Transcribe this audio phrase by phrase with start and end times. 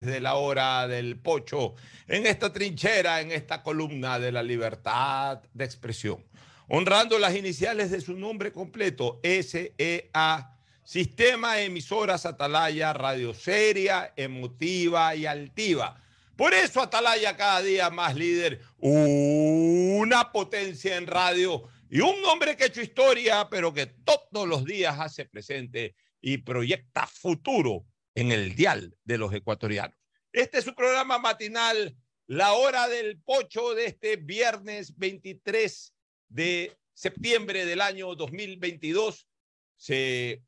[0.00, 1.74] de la hora del pocho,
[2.06, 6.24] en esta trinchera, en esta columna de la libertad de expresión,
[6.68, 15.26] honrando las iniciales de su nombre completo, SEA, Sistema Emisoras Atalaya, Radio Seria, Emotiva y
[15.26, 16.00] Altiva.
[16.36, 22.64] Por eso Atalaya cada día más líder, una potencia en radio y un hombre que
[22.64, 27.84] ha hecho historia, pero que todos los días hace presente y proyecta futuro
[28.18, 29.96] en el dial de los ecuatorianos.
[30.32, 31.96] Este es su programa matinal,
[32.26, 35.94] la hora del pocho de este viernes 23
[36.28, 39.28] de septiembre del año 2022.
[39.76, 40.42] Se,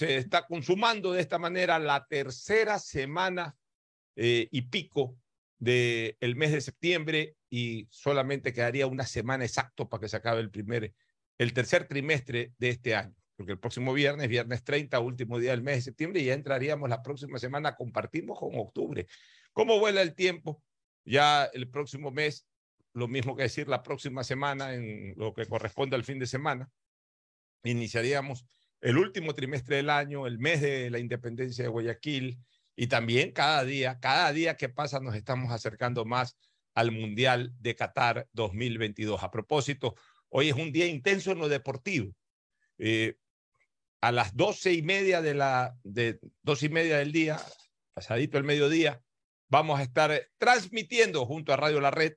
[0.00, 3.56] está consumando de esta manera la tercera semana
[4.14, 5.18] eh, y pico
[5.58, 10.50] del mes de septiembre y solamente quedaría una semana exacto para que se acabe el
[10.52, 10.94] primer,
[11.38, 15.62] el tercer trimestre de este año porque el próximo viernes, viernes 30, último día del
[15.62, 19.06] mes de septiembre, y ya entraríamos la próxima semana, compartimos con octubre.
[19.52, 20.62] ¿Cómo vuela el tiempo?
[21.04, 22.46] Ya el próximo mes,
[22.92, 26.70] lo mismo que decir la próxima semana, en lo que corresponde al fin de semana,
[27.64, 28.44] iniciaríamos
[28.80, 32.38] el último trimestre del año, el mes de la independencia de Guayaquil,
[32.74, 36.36] y también cada día, cada día que pasa nos estamos acercando más
[36.74, 39.22] al Mundial de Qatar 2022.
[39.22, 39.94] A propósito,
[40.28, 42.12] hoy es un día intenso en lo deportivo.
[42.78, 43.16] Eh,
[44.02, 47.40] a las doce y media de la de dos y media del día,
[47.94, 49.00] pasadito el mediodía,
[49.48, 52.14] vamos a estar transmitiendo junto a Radio La Red,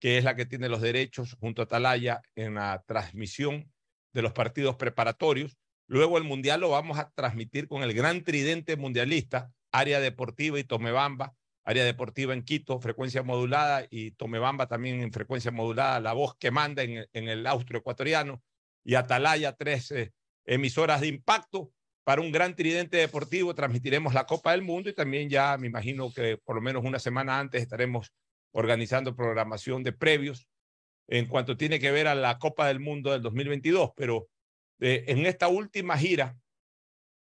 [0.00, 3.72] que es la que tiene los derechos, junto a Talaya, en la transmisión
[4.12, 5.56] de los partidos preparatorios.
[5.86, 10.64] Luego el Mundial lo vamos a transmitir con el gran tridente mundialista, área deportiva y
[10.64, 11.34] Tomebamba,
[11.64, 16.50] área deportiva en Quito, frecuencia modulada y Tomebamba también en frecuencia modulada, la voz que
[16.50, 18.42] manda en, en el austro ecuatoriano
[18.82, 20.12] y Atalaya 13
[20.44, 21.72] emisoras de impacto
[22.04, 23.54] para un gran tridente deportivo.
[23.54, 26.98] Transmitiremos la Copa del Mundo y también ya me imagino que por lo menos una
[26.98, 28.12] semana antes estaremos
[28.52, 30.48] organizando programación de previos
[31.08, 33.90] en cuanto tiene que ver a la Copa del Mundo del 2022.
[33.96, 34.28] Pero
[34.80, 36.36] eh, en esta última gira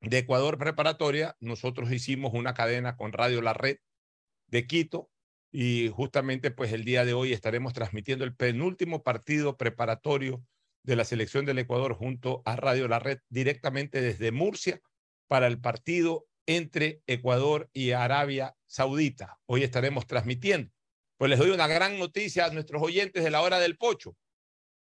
[0.01, 3.79] de Ecuador preparatoria, nosotros hicimos una cadena con Radio La Red
[4.47, 5.11] de Quito
[5.51, 10.45] y justamente pues el día de hoy estaremos transmitiendo el penúltimo partido preparatorio
[10.89, 14.81] de la selección del Ecuador junto a Radio La Red directamente desde Murcia
[15.27, 19.39] para el partido entre Ecuador y Arabia Saudita.
[19.45, 20.73] Hoy estaremos transmitiendo.
[21.19, 24.17] Pues les doy una gran noticia a nuestros oyentes de la hora del pocho.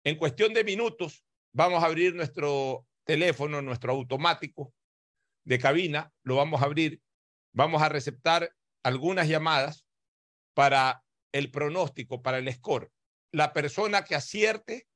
[0.05, 4.73] En cuestión de minutos vamos a abrir nuestro teléfono, nuestro automático
[5.43, 7.01] de cabina, lo vamos a abrir,
[7.51, 9.85] vamos a receptar algunas llamadas
[10.53, 11.03] para
[11.33, 12.93] el pronóstico, para el score.
[13.33, 14.87] La persona que acierte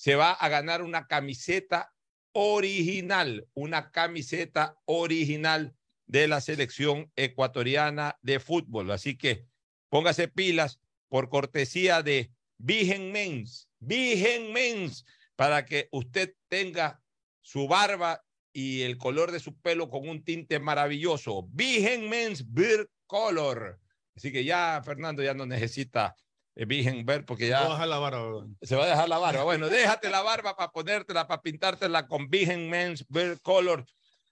[0.00, 1.92] se va a ganar una camiseta
[2.32, 8.92] original, una camiseta original de la selección ecuatoriana de fútbol.
[8.92, 9.44] Así que
[9.90, 15.04] póngase pilas por cortesía de Vigen Mens, Vigen Mens,
[15.36, 17.02] para que usted tenga
[17.42, 18.24] su barba
[18.54, 21.46] y el color de su pelo con un tinte maravilloso.
[21.50, 23.78] Vigen Mens Beard Color.
[24.16, 26.16] Así que ya Fernando ya no necesita
[26.54, 27.60] Virgen ver porque ya.
[27.60, 28.46] Se va a dejar la barba.
[28.62, 29.44] Se va a dejar la barba.
[29.44, 33.84] Bueno, déjate la barba para ponértela, para pintártela con Virgen Men's Beard Color.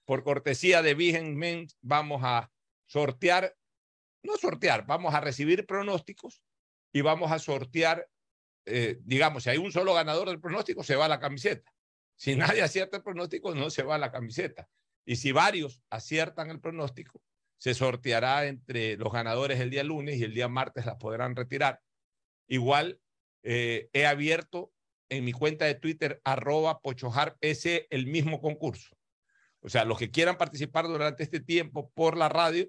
[0.04, 2.50] Por cortesía de Virgen Men's, vamos a
[2.86, 3.54] sortear,
[4.22, 6.42] no sortear, vamos a recibir pronósticos
[6.92, 8.08] y vamos a sortear,
[8.64, 11.70] eh, digamos, si hay un solo ganador del pronóstico, se va la camiseta.
[12.16, 14.66] Si nadie acierta el pronóstico, no se va la camiseta.
[15.04, 17.22] Y si varios aciertan el pronóstico,
[17.58, 21.80] se sorteará entre los ganadores el día lunes y el día martes las podrán retirar
[22.48, 23.00] Igual
[23.42, 24.72] eh, he abierto
[25.10, 26.80] en mi cuenta de Twitter, arroba
[27.40, 28.96] ese el mismo concurso.
[29.60, 32.66] O sea, los que quieran participar durante este tiempo por la radio,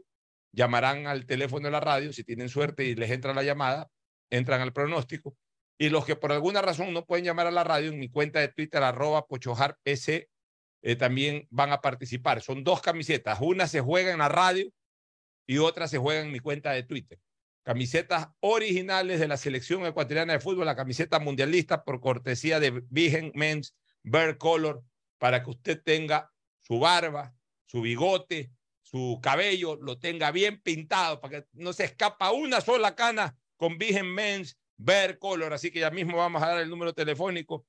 [0.52, 3.90] llamarán al teléfono de la radio, si tienen suerte y les entra la llamada,
[4.30, 5.36] entran al pronóstico.
[5.78, 8.40] Y los que por alguna razón no pueden llamar a la radio, en mi cuenta
[8.40, 10.28] de Twitter, arroba pochoharpc,
[10.82, 12.42] eh, también van a participar.
[12.42, 13.40] Son dos camisetas.
[13.42, 14.70] Una se juega en la radio
[15.46, 17.20] y otra se juega en mi cuenta de Twitter
[17.70, 23.32] camisetas originales de la selección ecuatoriana de fútbol, la camiseta mundialista por cortesía de Vigen
[23.36, 24.84] Men's Bear Color,
[25.20, 27.36] para que usted tenga su barba,
[27.68, 28.52] su bigote,
[28.82, 33.78] su cabello, lo tenga bien pintado, para que no se escapa una sola cana con
[33.78, 35.54] Vigen Men's Bear Color.
[35.54, 37.68] Así que ya mismo vamos a dar el número telefónico.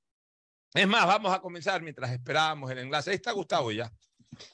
[0.73, 3.11] Es más, vamos a comenzar mientras esperábamos el enlace.
[3.11, 3.93] Ahí está Gustavo ya.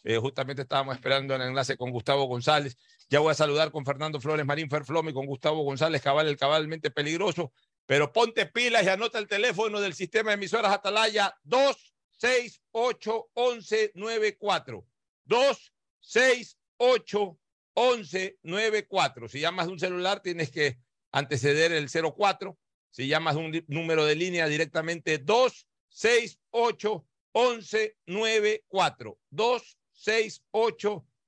[0.03, 2.75] Eh, justamente estábamos esperando el enlace con Gustavo González.
[3.09, 6.91] Ya voy a saludar con Fernando Flores Marín Ferflome con Gustavo González Cabal, el cabalmente
[6.91, 7.53] peligroso.
[7.85, 14.85] Pero ponte pilas y anota el teléfono del sistema de emisoras Atalaya 268 1194.
[15.23, 17.39] 268
[17.75, 19.29] 1194.
[19.29, 20.77] Si llamas de un celular, tienes que
[21.13, 22.57] anteceder el 04.
[22.89, 29.17] Si llamas de un número de línea directamente 268 1194.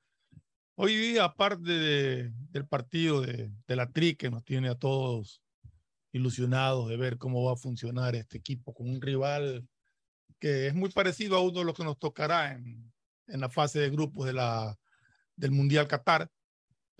[0.76, 5.42] Hoy día, aparte de, del partido de, de la TRI, que nos tiene a todos
[6.12, 9.68] ilusionados de ver cómo va a funcionar este equipo con un rival
[10.38, 12.90] que es muy parecido a uno de los que nos tocará en,
[13.26, 14.32] en la fase de grupos de
[15.36, 16.30] del Mundial Qatar.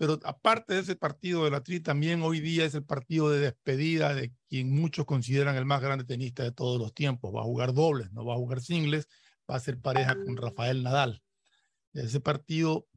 [0.01, 3.39] Pero aparte de ese partido de la TRI, también hoy día es el partido de
[3.39, 7.31] despedida de quien muchos consideran el más grande tenista de todos los tiempos.
[7.31, 9.07] Va a jugar dobles, no va a jugar singles,
[9.47, 11.21] va a ser pareja con Rafael Nadal.
[11.93, 12.87] Ese partido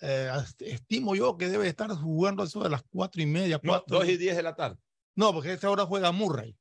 [0.00, 3.58] eh, estimo yo que debe estar jugando eso de las cuatro y media.
[3.58, 4.78] Cuatro, dos y diez de la tarde.
[5.16, 6.56] No, porque a esta hora juega Murray.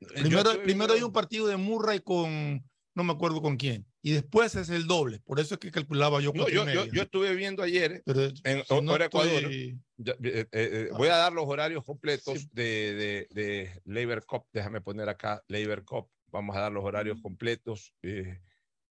[0.00, 2.64] Eh, primero, primero hay un partido de Murray con,
[2.94, 5.18] no me acuerdo con quién, y después es el doble.
[5.24, 6.32] Por eso es que calculaba yo.
[6.32, 9.42] No, yo, yo, yo, estuve viendo ayer Pero, en si no Ecuador.
[9.42, 9.80] Estoy...
[10.22, 12.48] Eh, eh, voy a dar los horarios completos sí.
[12.52, 14.44] de, de, de, Labor Cup.
[14.52, 16.08] Déjame poner acá Labor Cup.
[16.28, 17.92] Vamos a dar los horarios completos.
[18.02, 18.38] Eh,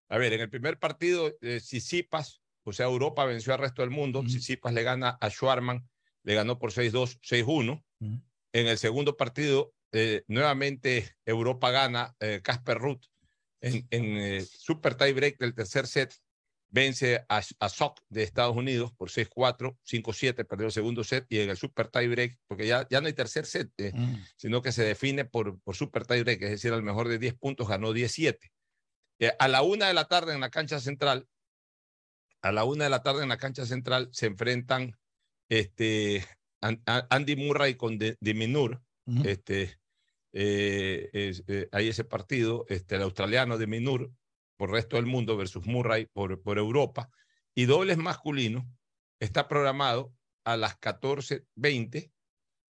[0.09, 3.91] a ver, en el primer partido, eh, Sisipas, o sea, Europa venció al resto del
[3.91, 4.19] mundo.
[4.19, 4.29] Uh -huh.
[4.29, 5.87] Sisipas le gana a Schwarman,
[6.23, 7.85] le ganó por 6-2, 6-1.
[8.01, 8.21] Uh -huh.
[8.51, 12.13] En el segundo partido, eh, nuevamente Europa gana,
[12.43, 13.05] Casper eh, Ruth
[13.65, 16.13] en, en eh, super tie break del tercer set,
[16.69, 21.39] vence a, a Sock de Estados Unidos por 6-4, 5-7, perdió el segundo set y
[21.39, 24.23] en el super tie break, porque ya, ya no hay tercer set, eh, mm.
[24.35, 27.35] sino que se define por, por super tie break, es decir, al mejor de 10
[27.35, 28.51] puntos ganó 17.
[29.39, 31.27] a la una de la tarde en la cancha central,
[32.43, 34.95] a la una de la tarde en la cancha central se enfrentan
[35.49, 36.23] este,
[36.61, 39.27] Andy Murray con Diminur, uh -huh.
[39.27, 39.79] este,
[40.37, 44.11] eh, eh, hay ese partido, este, el australiano de Minur
[44.57, 47.09] por resto del mundo versus Murray por, por Europa,
[47.55, 48.69] y dobles masculino
[49.21, 52.11] está programado a las 14.20,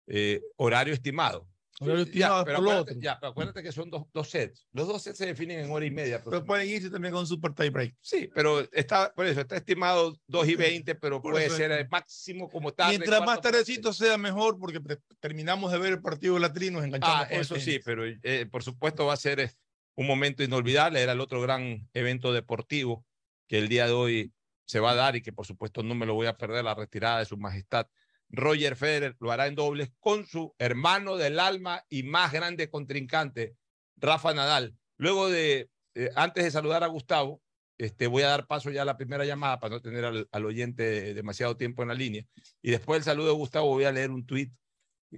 [0.08, 1.48] eh, horario estimado.
[1.78, 4.66] Ya, pero, acuérdate, ya, pero acuérdate que son dos, dos, sets.
[4.72, 6.18] Los dos sets se definen en hora y media.
[6.18, 7.94] Pero, pero pueden irse también con un super tie break.
[8.00, 11.88] Sí, pero está, por eso está estimado 2 y 20, pero por puede ser el
[11.90, 12.96] máximo como tarde.
[12.96, 14.80] Mientras más tardecito sea mejor, porque
[15.20, 17.26] terminamos de ver el partido de la Tri, nos enganchamos.
[17.28, 19.52] Ah, eso sí, pero eh, por supuesto va a ser eh,
[19.96, 21.02] un momento inolvidable.
[21.02, 23.04] Era el otro gran evento deportivo
[23.48, 24.32] que el día de hoy
[24.64, 26.74] se va a dar y que por supuesto no me lo voy a perder, la
[26.74, 27.86] retirada de su majestad
[28.28, 33.56] Roger Federer lo hará en dobles con su hermano del alma y más grande contrincante,
[33.96, 34.74] Rafa Nadal.
[34.96, 37.40] Luego de, eh, antes de saludar a Gustavo,
[37.78, 41.14] este, voy a dar paso ya a la primera llamada para no tener al, oyente
[41.14, 42.24] demasiado tiempo en la línea.
[42.62, 44.52] Y después del saludo de Gustavo voy a leer un tuit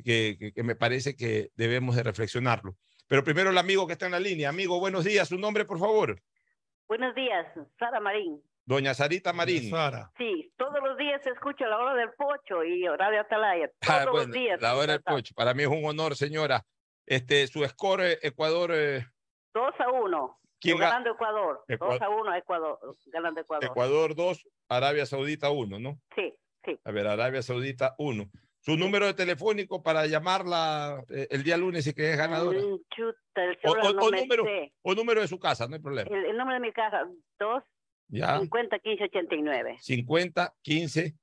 [0.04, 2.76] que me parece que debemos de reflexionarlo.
[3.08, 4.50] Pero primero el amigo que está en la línea.
[4.50, 5.28] Amigo, buenos días.
[5.28, 6.20] Su nombre, por favor.
[6.86, 7.46] Buenos días,
[7.78, 8.42] Sara Marín.
[8.68, 9.70] Doña Sarita Marín.
[9.70, 10.12] Sara.
[10.18, 13.70] Sí, todos los días se escucha la hora del pocho y Radio Atalaya.
[13.80, 14.60] Todos ah, bueno, los días.
[14.60, 15.34] La hora del pocho.
[15.34, 16.66] Para mí es un honor, señora.
[17.06, 18.70] Este, su score, eh, Ecuador.
[18.74, 19.06] Eh...
[19.54, 20.38] 2 a 1.
[20.60, 21.64] ¿Quién ganando Ecuador.
[21.66, 21.98] Ecuador.
[21.98, 22.78] 2 a 1 Ecuador.
[23.06, 23.64] Ganando Ecuador.
[23.64, 25.98] Ecuador 2, Arabia Saudita 1, ¿no?
[26.14, 26.34] Sí,
[26.66, 26.78] sí.
[26.84, 28.30] A ver, Arabia Saudita 1.
[28.60, 32.60] Su número de telefónico para llamarla eh, el día lunes y que es ganadora.
[32.60, 34.44] Mm, chuta, el o, o, no o número,
[34.82, 36.10] o número de su casa, no hay problema.
[36.14, 37.08] El, el número de mi casa,
[37.38, 37.64] 2
[38.08, 38.38] ya.
[38.40, 39.78] 50 15 89.
[39.80, 41.14] 50 15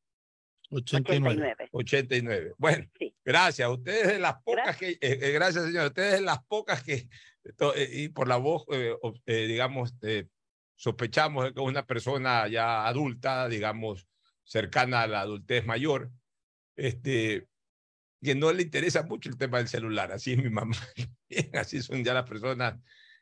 [0.72, 1.70] 89.
[1.72, 2.54] 89.
[2.58, 3.15] Bueno, sí.
[3.24, 3.70] gracias.
[3.70, 4.98] Ustedes de las pocas gracias.
[5.00, 7.08] que, eh, eh, gracias señor, ustedes de las pocas que,
[7.75, 9.94] eh, y por la voz, eh, eh, digamos,
[10.75, 14.08] sospechamos que una persona ya adulta, digamos,
[14.44, 16.12] cercana a la adultez mayor,
[16.75, 17.48] este,
[18.22, 20.12] que no le interesa mucho el tema del celular.
[20.12, 20.75] Así es mi mamá.
[21.54, 22.80] Así son ya las personas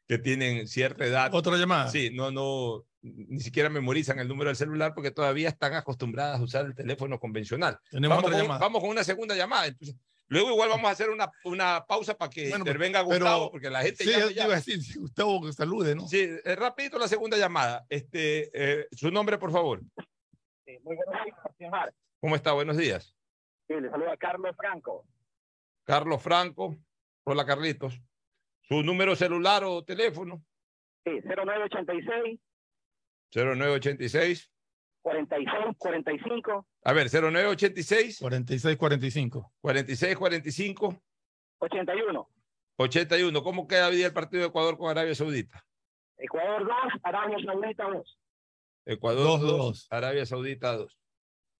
[0.07, 1.33] que tienen cierta edad.
[1.33, 1.89] Otra llamada.
[1.89, 6.43] Sí, no, no, ni siquiera memorizan el número del celular porque todavía están acostumbradas a
[6.43, 7.77] usar el teléfono convencional.
[7.91, 8.59] Tenemos vamos, otra con, llamada.
[8.61, 9.67] vamos con una segunda llamada.
[9.67, 13.51] Entonces, luego igual vamos a hacer una, una pausa para que bueno, intervenga Gustavo, pero,
[13.51, 14.45] porque la gente sí, ya, ya...
[14.45, 16.07] iba a decir, Gustavo que salude, ¿no?
[16.07, 17.85] Sí, eh, rapidito la segunda llamada.
[17.89, 19.81] Este, eh, su nombre, por favor.
[20.65, 22.53] Sí, muy buenos días, señor ¿Cómo está?
[22.53, 23.13] Buenos días.
[23.67, 25.05] Sí, le saluda Carlos Franco.
[25.83, 26.77] Carlos Franco.
[27.25, 28.01] Hola, Carlitos.
[28.61, 30.41] ¿Su número celular o teléfono?
[31.03, 32.39] Sí, 0986
[33.33, 34.49] 0986.
[35.01, 39.53] 46 45 A ver, 0986 46, 45.
[39.59, 41.03] 46 45
[41.59, 42.29] 81.
[42.77, 43.43] 81.
[43.43, 45.65] ¿Cómo queda hoy día el partido de Ecuador con Arabia Saudita?
[46.17, 48.19] Ecuador 2, Arabia Saudita 2.
[48.85, 49.87] Ecuador Dos, 2, dos.
[49.89, 50.99] Arabia Saudita 2.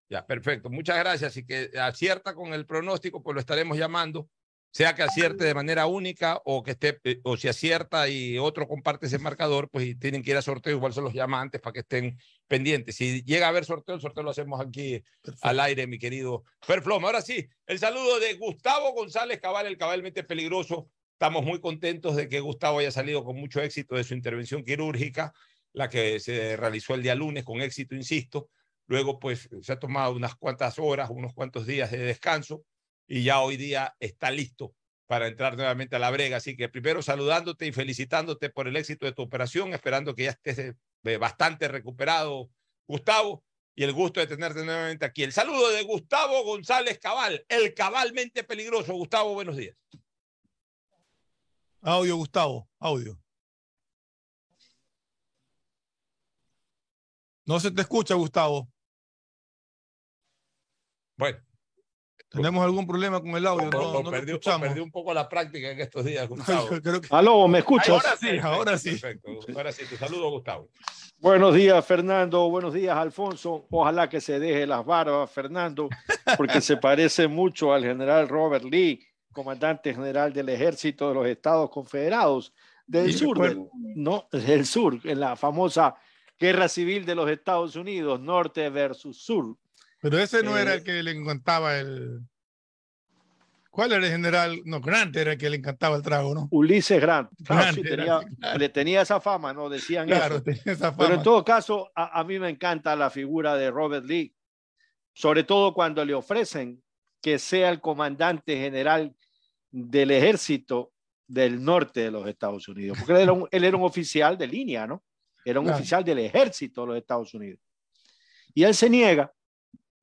[0.09, 0.69] Ya, perfecto.
[0.69, 1.37] Muchas gracias.
[1.37, 4.29] Y que acierta con el pronóstico, pues lo estaremos llamando.
[4.73, 8.67] Sea que acierte de manera única o que esté, eh, o si acierta y otro
[8.67, 11.61] comparte ese marcador, pues y tienen que ir a sorteo, igual se los llama antes
[11.61, 12.95] para que estén pendientes.
[12.95, 15.47] Si llega a haber sorteo, el sorteo lo hacemos aquí Perfecto.
[15.47, 17.05] al aire, mi querido Perfloma.
[17.05, 20.89] Ahora sí, el saludo de Gustavo González Cabal, el cabalmente peligroso.
[21.11, 25.33] Estamos muy contentos de que Gustavo haya salido con mucho éxito de su intervención quirúrgica,
[25.73, 28.49] la que se realizó el día lunes con éxito, insisto.
[28.87, 32.65] Luego, pues, se ha tomado unas cuantas horas, unos cuantos días de descanso
[33.13, 34.73] y ya hoy día está listo
[35.05, 36.37] para entrar nuevamente a la brega.
[36.37, 40.31] Así que primero saludándote y felicitándote por el éxito de tu operación, esperando que ya
[40.31, 42.49] estés eh, bastante recuperado,
[42.87, 43.43] Gustavo,
[43.75, 45.21] y el gusto de tenerte nuevamente aquí.
[45.21, 48.93] El saludo de Gustavo González Cabal, el cabalmente peligroso.
[48.93, 49.77] Gustavo, buenos días.
[51.81, 53.21] Audio, Gustavo, audio.
[57.45, 58.67] No se te escucha, Gustavo.
[61.15, 61.39] Bueno,
[62.33, 63.69] ¿Tenemos algún problema con el audio?
[63.69, 66.67] No, o no perdí, perdí un poco la práctica en estos días, Gustavo.
[66.71, 67.89] Yo creo que- Aló, ¿me escuchas?
[67.89, 68.89] Ahora sí, ahora sí.
[68.89, 69.29] Perfecto.
[69.55, 70.67] Ahora sí, tu saludo, Gustavo.
[71.19, 72.49] Buenos días, Fernando.
[72.49, 73.67] Buenos días, Alfonso.
[73.69, 75.89] Ojalá que se deje las barbas, Fernando,
[76.35, 78.99] porque se parece mucho al general Robert Lee,
[79.31, 82.51] comandante general del ejército de los Estados Confederados
[82.87, 83.63] del Y sur, del,
[83.95, 85.95] no, del sur, en la famosa
[86.39, 89.55] guerra civil de los Estados Unidos, norte versus sur.
[90.03, 92.19] Pero ese no era Eh, el que le encantaba el.
[93.71, 94.61] ¿Cuál era el general?
[94.65, 96.47] No, Grant era el que le encantaba el trago, ¿no?
[96.51, 98.59] Ulises Grant, claro, Grant sí, era, tenía- claro.
[98.59, 99.69] le tenía esa fama, ¿no?
[99.69, 100.43] Decían Claro, eso.
[100.43, 104.05] tenía esa Pero en todo caso, a, a mí me encanta la figura de Robert
[104.05, 104.35] Lee,
[105.13, 106.83] sobre todo cuando le ofrecen
[107.21, 109.15] que sea el comandante general
[109.71, 110.91] del ejército
[111.25, 114.45] del norte de los Estados Unidos, porque él era un, él era un oficial de
[114.47, 115.01] línea, ¿no?
[115.45, 117.59] Era un oficial del ejército de los Estados Unidos.
[118.53, 119.33] Y él se niega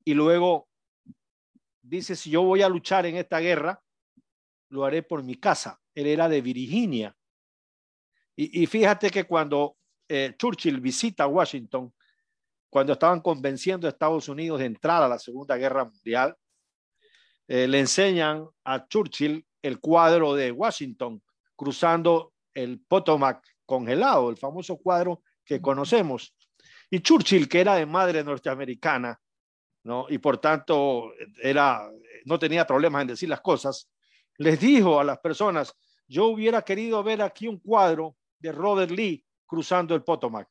[0.03, 0.67] y luego
[1.81, 3.81] dice, si yo voy a luchar en esta guerra,
[4.69, 5.79] lo haré por mi casa.
[5.93, 7.15] Él era de Virginia.
[8.35, 9.77] Y, y fíjate que cuando
[10.07, 11.93] eh, Churchill visita Washington,
[12.69, 16.35] cuando estaban convenciendo a Estados Unidos de entrar a la Segunda Guerra Mundial,
[17.47, 21.21] eh, le enseñan a Churchill el cuadro de Washington
[21.55, 26.35] cruzando el Potomac congelado, el famoso cuadro que conocemos.
[26.89, 29.20] Y Churchill, que era de madre norteamericana,
[29.83, 30.05] ¿no?
[30.09, 31.89] y por tanto era,
[32.25, 33.89] no tenía problemas en decir las cosas,
[34.37, 35.75] les dijo a las personas,
[36.07, 40.47] yo hubiera querido ver aquí un cuadro de Robert Lee cruzando el Potomac.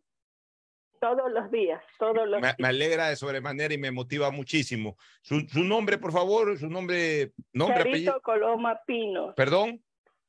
[1.00, 2.56] Todos los días, todos los me, días.
[2.60, 4.96] me alegra de sobremanera y me motiva muchísimo.
[5.20, 8.12] Su, su nombre, por favor, su nombre, nombre, apellido.
[8.12, 9.34] Charito Coloma Pinos.
[9.34, 9.82] Perdón,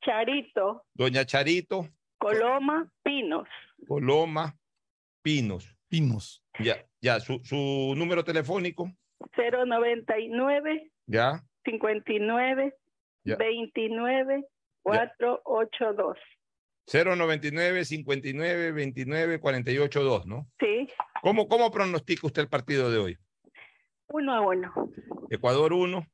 [0.04, 1.88] Charito doña Charito
[2.18, 3.46] Coloma Pinos.
[3.86, 4.56] Coloma
[5.22, 5.76] Pinos.
[5.88, 6.42] Pinos.
[6.58, 8.90] Ya, ya, su, su número telefónico,
[9.36, 12.74] 099 ya, 59
[13.24, 13.36] Ya.
[13.36, 14.44] 29
[14.82, 16.18] 482.
[16.86, 20.46] 099 59 29 48 2, ¿no?
[20.60, 20.86] Sí,
[21.22, 23.18] ¿Cómo, ¿Cómo pronostica usted el partido de hoy?
[24.08, 24.72] uno a uno.
[25.30, 26.06] Ecuador 1,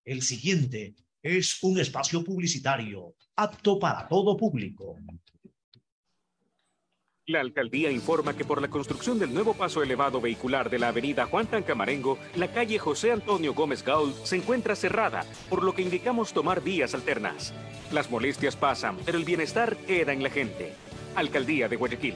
[0.03, 4.97] El siguiente es un espacio publicitario apto para todo público.
[7.29, 11.25] La alcaldía informa que por la construcción del nuevo paso elevado vehicular de la avenida
[11.25, 16.31] Juan Tancamarengo, la calle José Antonio Gómez Gaul se encuentra cerrada, por lo que indicamos
[16.31, 17.53] tomar vías alternas.
[17.91, 20.74] Las molestias pasan, pero el bienestar queda en la gente.
[21.15, 22.15] Alcaldía de Guayaquil.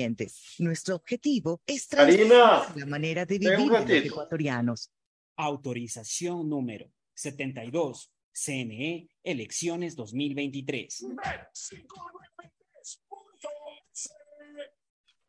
[0.59, 4.91] Nuestro objetivo es transformar la manera de vivir de los ecuatorianos.
[5.35, 11.05] Autorización número 72, CNE, elecciones 2023.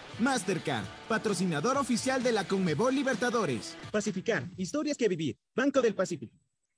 [0.21, 3.75] Mastercard, patrocinador oficial de la Conmebol Libertadores.
[3.91, 5.37] Pacificar, historias que vivir.
[5.55, 6.40] Banco del Pacífico.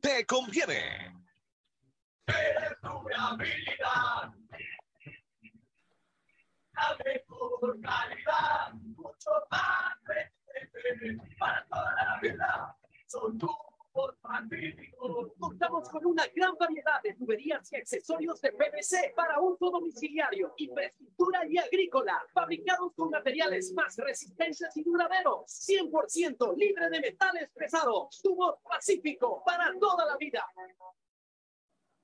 [0.00, 1.12] te conviene.
[2.26, 4.32] Eres tu habilidad.
[6.74, 9.94] La mejor calidad, mucho más
[11.38, 12.76] para toda la vida.
[13.06, 13.48] Son tu
[15.38, 21.46] Contamos con una gran variedad de tuberías y accesorios de PVC para uso domiciliario, infraestructura
[21.48, 28.58] y agrícola, fabricados con materiales más resistentes y duraderos, 100% libre de metales pesados, tubo
[28.68, 30.44] pacífico para toda la vida.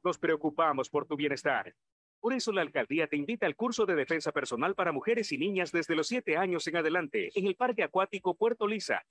[0.05, 1.75] Nos preocupamos por tu bienestar.
[2.21, 5.73] Por eso la alcaldía te invita al curso de defensa personal para mujeres y niñas
[5.73, 9.03] desde los 7 años en adelante en el Parque Acuático Puerto Lisa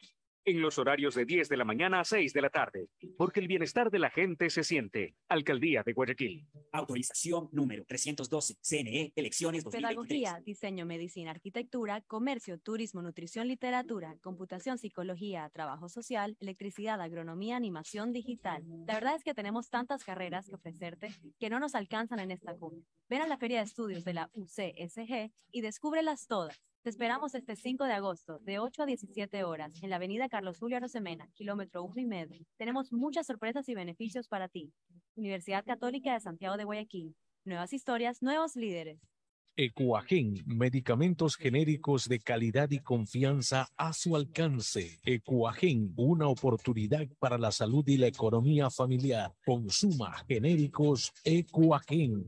[0.50, 3.48] en los horarios de 10 de la mañana a 6 de la tarde, porque el
[3.48, 5.16] bienestar de la gente se siente.
[5.28, 6.48] Alcaldía de Guayaquil.
[6.72, 9.72] Autorización número 312, CNE, elecciones 2023.
[9.72, 18.12] Pedagogía, diseño, medicina, arquitectura, comercio, turismo, nutrición, literatura, computación, psicología, trabajo social, electricidad, agronomía, animación
[18.12, 18.64] digital.
[18.88, 22.56] La verdad es que tenemos tantas carreras que ofrecerte que no nos alcanzan en esta
[22.56, 22.86] cumbre.
[23.08, 26.60] Ven a la Feria de Estudios de la UCSG y descúbrelas todas.
[26.90, 30.80] Esperamos este 5 de agosto, de 8 a 17 horas, en la avenida Carlos Julio
[30.80, 32.44] Rosemena, kilómetro 1 y medio.
[32.58, 34.74] Tenemos muchas sorpresas y beneficios para ti.
[35.14, 37.16] Universidad Católica de Santiago de Guayaquil.
[37.46, 39.00] Nuevas historias, nuevos líderes.
[39.56, 45.00] Ecuagen, medicamentos genéricos de calidad y confianza a su alcance.
[45.04, 49.32] Ecuagen, una oportunidad para la salud y la economía familiar.
[49.46, 52.26] Consuma genéricos Ecuagen.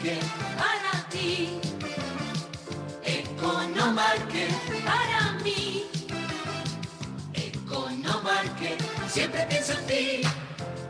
[0.00, 0.22] Economarket
[0.56, 1.60] para ti.
[3.04, 4.50] Economarket
[4.84, 5.84] para mí.
[7.34, 10.22] Economarket siempre pienso en ti.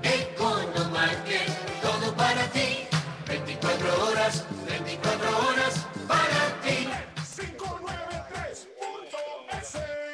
[0.05, 1.49] Economarket,
[1.83, 2.87] todo para ti.
[3.27, 6.89] 24 horas, 24 horas para ti.
[7.37, 8.69] 593.es
[9.11, 10.10] Tu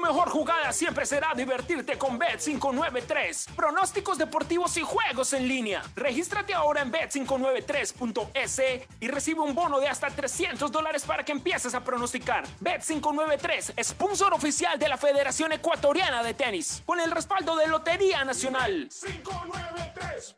[0.00, 3.54] mejor jugada siempre será divertirte con Bet593.
[3.54, 5.82] Pronósticos deportivos y juegos en línea.
[5.94, 8.60] Regístrate ahora en Bet593.es
[9.00, 12.46] y recibe un bono de hasta 300 dólares para que empieces a pronosticar.
[12.60, 18.88] Bet593, sponsor oficial de la Federación Ecuatoriana de Tenis, con el respaldo de Lotería Nacional.
[18.88, 20.36] 593.es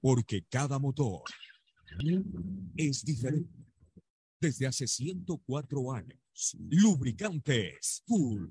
[0.00, 1.22] Porque cada motor
[2.76, 3.50] es diferente.
[4.40, 8.50] Desde hace 104 años, Lubricantes Full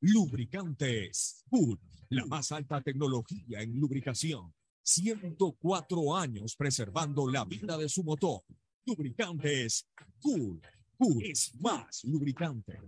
[0.00, 1.76] Lubricantes Full,
[2.10, 4.54] la más alta tecnología en lubricación.
[4.82, 8.42] 104 años preservando la vida de su motor.
[8.86, 9.88] Lubricantes
[10.20, 10.60] Cool.
[10.96, 12.80] Cool es más lubricante.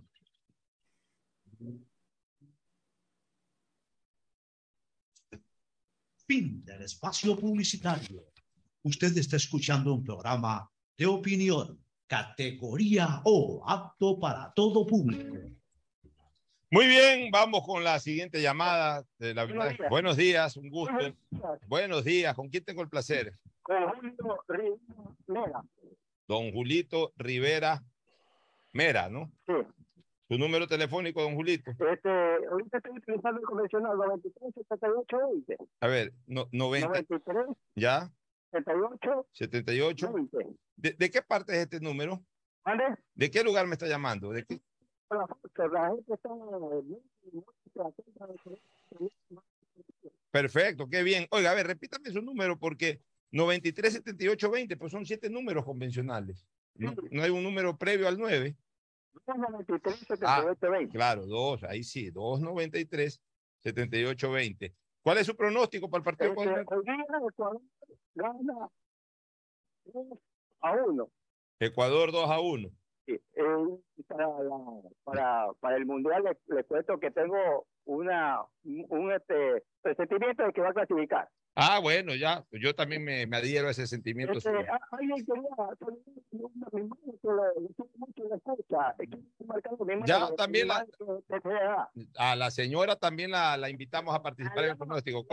[6.27, 8.25] Fin del espacio publicitario.
[8.83, 15.60] Usted está escuchando un programa de opinión, categoría O, apto para todo público.
[16.73, 19.05] Muy bien, vamos con la siguiente llamada.
[19.19, 19.45] De la...
[19.45, 19.91] Buenos días.
[19.91, 20.95] Buenos días, un gusto.
[21.67, 23.33] Buenos días, ¿con quién tengo el placer?
[23.63, 24.45] Con Julio
[25.27, 25.63] Rivera.
[26.29, 27.83] Don Julito Rivera
[28.73, 29.33] Mera, ¿no?
[29.49, 29.55] Sí.
[30.29, 31.73] Su número telefónico, don Julito.
[31.73, 35.57] Este, ahorita estoy utilizando el convencional 93 78 20.
[35.81, 38.13] A ver, no, 90, 93 ya,
[38.53, 40.13] 78 78.
[40.13, 40.39] 20.
[40.77, 42.23] ¿De, de qué parte es este número?
[42.65, 42.95] ¿Vale?
[43.15, 44.31] ¿De qué lugar me está llamando?
[44.31, 44.61] ¿De qué?
[45.11, 45.27] A-
[50.31, 51.27] Perfecto, qué bien.
[51.31, 53.01] Oiga, a ver, repítame su número porque
[53.33, 56.47] 93, 78, 20, pues son siete números convencionales.
[56.75, 58.57] No, no hay un número previo al 9.
[59.27, 60.97] 93 Ah, 78 20.
[60.97, 63.21] claro, dos, ahí sí, 293,
[63.59, 64.75] 78, 20.
[65.03, 66.45] ¿Cuál es su pronóstico para el partido Este,
[68.15, 68.71] gana
[69.93, 70.05] 3
[70.61, 71.11] a 1.
[71.59, 72.71] Ecuador 2 a 1?
[73.15, 74.27] Eh, para,
[75.05, 80.61] para, para el mundial le, le cuento que tengo una un, este presentimiento de que
[80.61, 81.29] va a clasificar.
[81.57, 84.35] Ah, bueno, ya, yo también me, me adhiero a ese sentimiento.
[84.39, 84.67] Este, señor.
[84.93, 85.51] alguien quería
[90.07, 90.87] Ya, también la-
[92.17, 95.27] A la señora también la, la invitamos a participar en el pronóstico.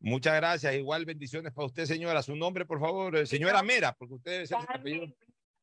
[0.00, 0.74] Muchas gracias.
[0.74, 2.22] Igual bendiciones para usted, señora.
[2.22, 5.06] Su nombre, por favor, eh, señora Mera, porque usted debe ser su apellido.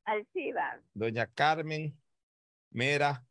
[0.05, 0.81] Alcibar.
[0.93, 1.93] Doña Carmen
[2.71, 3.25] Mera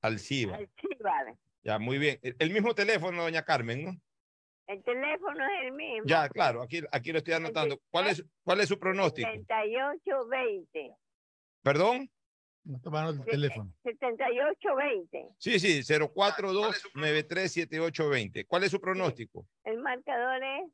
[0.00, 0.56] Alciba.
[0.56, 1.36] Alcibar.
[1.62, 2.18] Ya, muy bien.
[2.22, 3.92] El, el mismo teléfono, doña Carmen, ¿no?
[4.68, 6.06] El teléfono es el mismo.
[6.06, 7.80] Ya, claro, aquí, aquí lo estoy anotando.
[7.90, 9.28] ¿Cuál es, cuál es su pronóstico?
[9.30, 10.94] 7820.
[11.62, 12.08] ¿Perdón?
[12.64, 13.72] No tomaron el teléfono.
[13.82, 15.30] 7820.
[15.38, 18.46] Sí, sí, 042-937820.
[18.46, 19.48] ¿Cuál es su pronóstico?
[19.64, 20.70] El marcador es.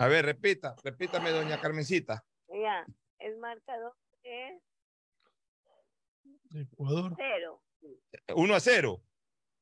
[0.00, 2.24] A ver, repita, repítame, doña Carmencita.
[2.48, 2.86] Ya,
[3.18, 4.62] el marcador es
[6.54, 7.14] Ecuador.
[7.18, 7.62] cero.
[8.34, 9.02] 1 a 0.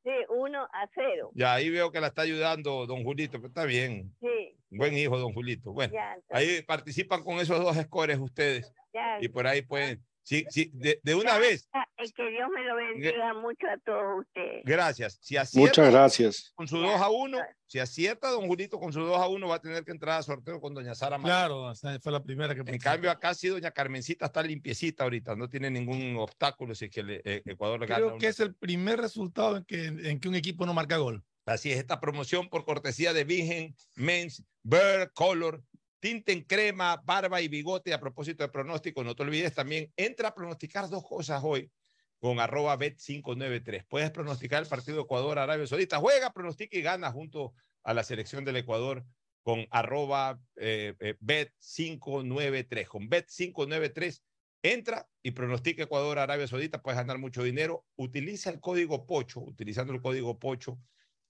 [0.04, 1.30] Sí, 1 a 0.
[1.34, 4.14] Ya, ahí veo que la está ayudando don Julito, pero está bien.
[4.20, 5.72] Sí, Buen hijo, don Julito.
[5.72, 6.14] Bueno, ya.
[6.14, 9.18] entonces, ahí participan con esos dos scores ustedes ya.
[9.20, 10.06] y por ahí pueden.
[10.28, 13.78] Sí, sí, de, de una vez, Ah, Es que Dios me lo bendiga mucho a
[13.78, 14.62] todos ustedes.
[14.62, 15.18] gracias.
[15.22, 16.52] Si acierta Muchas gracias.
[16.54, 19.54] con su 2 a 1, si acierta don Julito con su 2 a 1, va
[19.54, 21.46] a tener que entrar a sorteo con doña Sara María.
[21.46, 25.48] Claro, fue la primera que En cambio, acá sí, doña Carmencita está limpiecita ahorita, no
[25.48, 28.04] tiene ningún obstáculo si es que le- eh, Ecuador le gana.
[28.04, 31.24] Creo que es el primer resultado en que, en que un equipo no marca gol.
[31.46, 35.62] Así es, esta promoción por cortesía de Virgen, Men's, Bird Color,
[36.00, 37.92] tinte en crema, barba y bigote.
[37.92, 41.70] A propósito de pronóstico, no te olvides también, entra a pronosticar dos cosas hoy
[42.18, 43.86] con arroba bet593.
[43.88, 45.98] Puedes pronosticar el partido Ecuador-Arabia Saudita.
[45.98, 49.04] Juega, pronostica y gana junto a la selección del Ecuador
[49.42, 52.86] con arroba eh, eh, bet593.
[52.86, 54.20] Con bet593
[54.62, 56.82] entra y pronostica Ecuador-Arabia Saudita.
[56.82, 57.84] Puedes ganar mucho dinero.
[57.96, 59.40] Utiliza el código POCHO.
[59.40, 60.78] Utilizando el código POCHO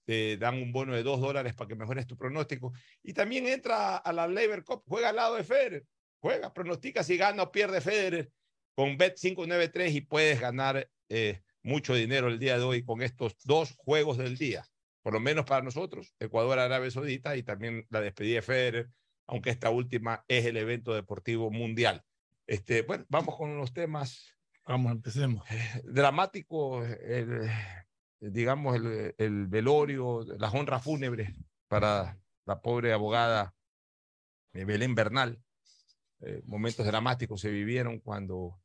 [0.09, 2.73] te dan un bono de dos dólares para que mejores tu pronóstico.
[3.03, 5.85] Y también entra a la Labor Cup, juega al lado de Federer,
[6.17, 8.31] juega, pronostica si gana o pierde Federer
[8.73, 13.75] con Bet593 y puedes ganar eh, mucho dinero el día de hoy con estos dos
[13.77, 14.65] juegos del día.
[15.03, 18.89] Por lo menos para nosotros, Ecuador, Arabia Saudita y también la despedida de Federer,
[19.27, 22.03] aunque esta última es el evento deportivo mundial.
[22.47, 25.43] Este, bueno, vamos con los temas Vamos, empecemos.
[25.83, 27.49] dramáticos, el,
[28.19, 31.33] digamos, el, el velorio, las honras fúnebres
[31.67, 33.53] para la pobre abogada
[34.53, 35.41] eh, Belén Bernal.
[36.21, 38.59] Eh, momentos dramáticos se vivieron cuando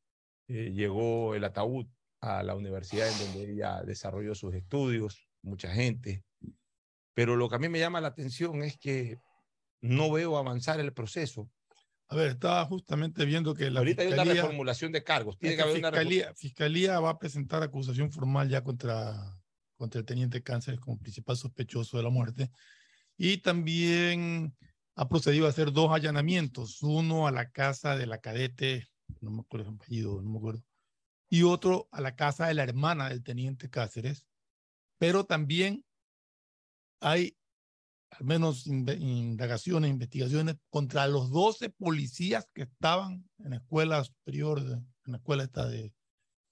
[0.48, 1.86] eh, llegó el ataúd
[2.20, 6.24] a la universidad en donde ella desarrolló sus estudios, mucha gente.
[7.12, 9.20] Pero lo que a mí me llama la atención es que
[9.80, 11.48] no veo avanzar el proceso.
[12.08, 15.38] A ver, estaba justamente viendo que la Ahorita hay una fiscalía, reformulación de cargos.
[15.38, 19.38] Tiene que haber una fiscalía, fiscalía va a presentar acusación formal ya contra,
[19.76, 22.50] contra el teniente Cáncer como principal sospechoso de la muerte.
[23.16, 24.56] Y también
[24.96, 28.88] ha procedido a hacer dos allanamientos, uno a la casa de la cadete,
[29.20, 30.62] no me acuerdo el apellido, no me acuerdo,
[31.28, 34.24] y otro a la casa de la hermana del teniente Cáceres,
[34.98, 35.84] pero también
[37.00, 37.37] hay
[38.10, 44.74] al menos indagaciones, investigaciones contra los 12 policías que estaban en la escuela superior, de-
[44.74, 45.82] en la escuela esta de,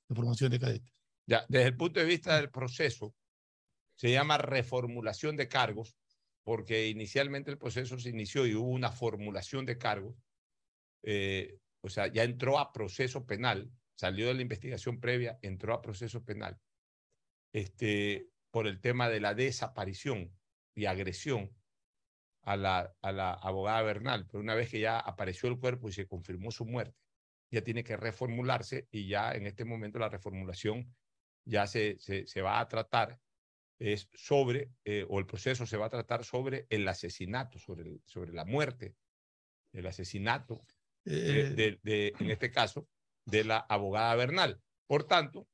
[0.08, 0.92] de formación de cadetes.
[1.26, 3.14] Ya, desde el punto de vista del proceso,
[3.94, 5.96] se llama reformulación de cargos,
[6.42, 10.16] porque inicialmente el proceso se inició y hubo una formulación de cargos.
[11.04, 15.82] eh, o sea, ya entró a proceso penal, salió de la investigación previa, entró a
[15.82, 16.58] proceso penal.
[17.52, 20.38] Este, por el tema de la desaparición
[20.74, 21.50] y agresión
[22.42, 25.92] a la, a la abogada Bernal, pero una vez que ya apareció el cuerpo y
[25.92, 26.96] se confirmó su muerte,
[27.50, 30.94] ya tiene que reformularse y ya en este momento la reformulación
[31.44, 33.18] ya se, se, se va a tratar
[33.78, 38.02] es sobre, eh, o el proceso se va a tratar sobre el asesinato, sobre, el-
[38.06, 38.94] sobre la muerte,
[39.72, 40.64] el asesinato,
[41.04, 42.88] de- Eh, de- de- en este caso,
[43.26, 44.60] de la abogada Bernal.
[44.86, 45.48] Por tanto,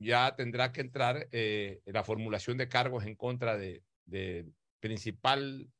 [0.00, 5.70] ya tendrá que entrar eh, la formulación de cargos en contra de, del principal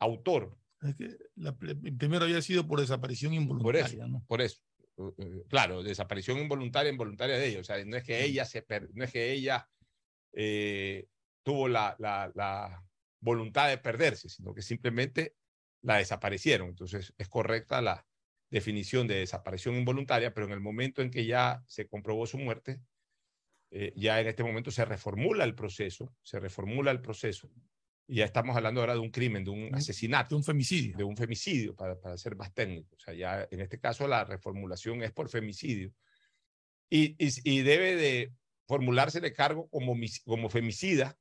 [0.00, 0.58] autor.
[0.82, 3.86] Es que la primero había sido por desaparición Por involuntaria.
[3.86, 4.24] eso, ¿no?
[4.26, 4.60] por eso.
[5.48, 7.60] Claro, desaparición involuntaria, involuntaria de ella.
[7.60, 9.68] O sea, no es que ella se per- no es que ella
[10.32, 11.08] eh,
[11.42, 12.84] tuvo la, la, la
[13.20, 15.36] voluntad de perderse, sino que simplemente
[15.82, 16.68] la desaparecieron.
[16.70, 18.06] Entonces, es correcta la
[18.50, 22.80] definición de desaparición involuntaria, pero en el momento en que ya se comprobó su muerte,
[23.70, 27.50] eh, ya en este momento se reformula el proceso, se reformula el proceso,
[28.06, 30.30] y ya estamos hablando ahora de un crimen, de un asesinato.
[30.30, 30.96] De un femicidio.
[30.96, 32.94] De un femicidio, para, para ser más técnico.
[32.96, 35.92] O sea, ya en este caso la reformulación es por femicidio.
[36.90, 38.32] Y, y, y debe de
[38.66, 41.16] formularse de cargo como, como femicida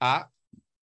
[0.00, 0.30] a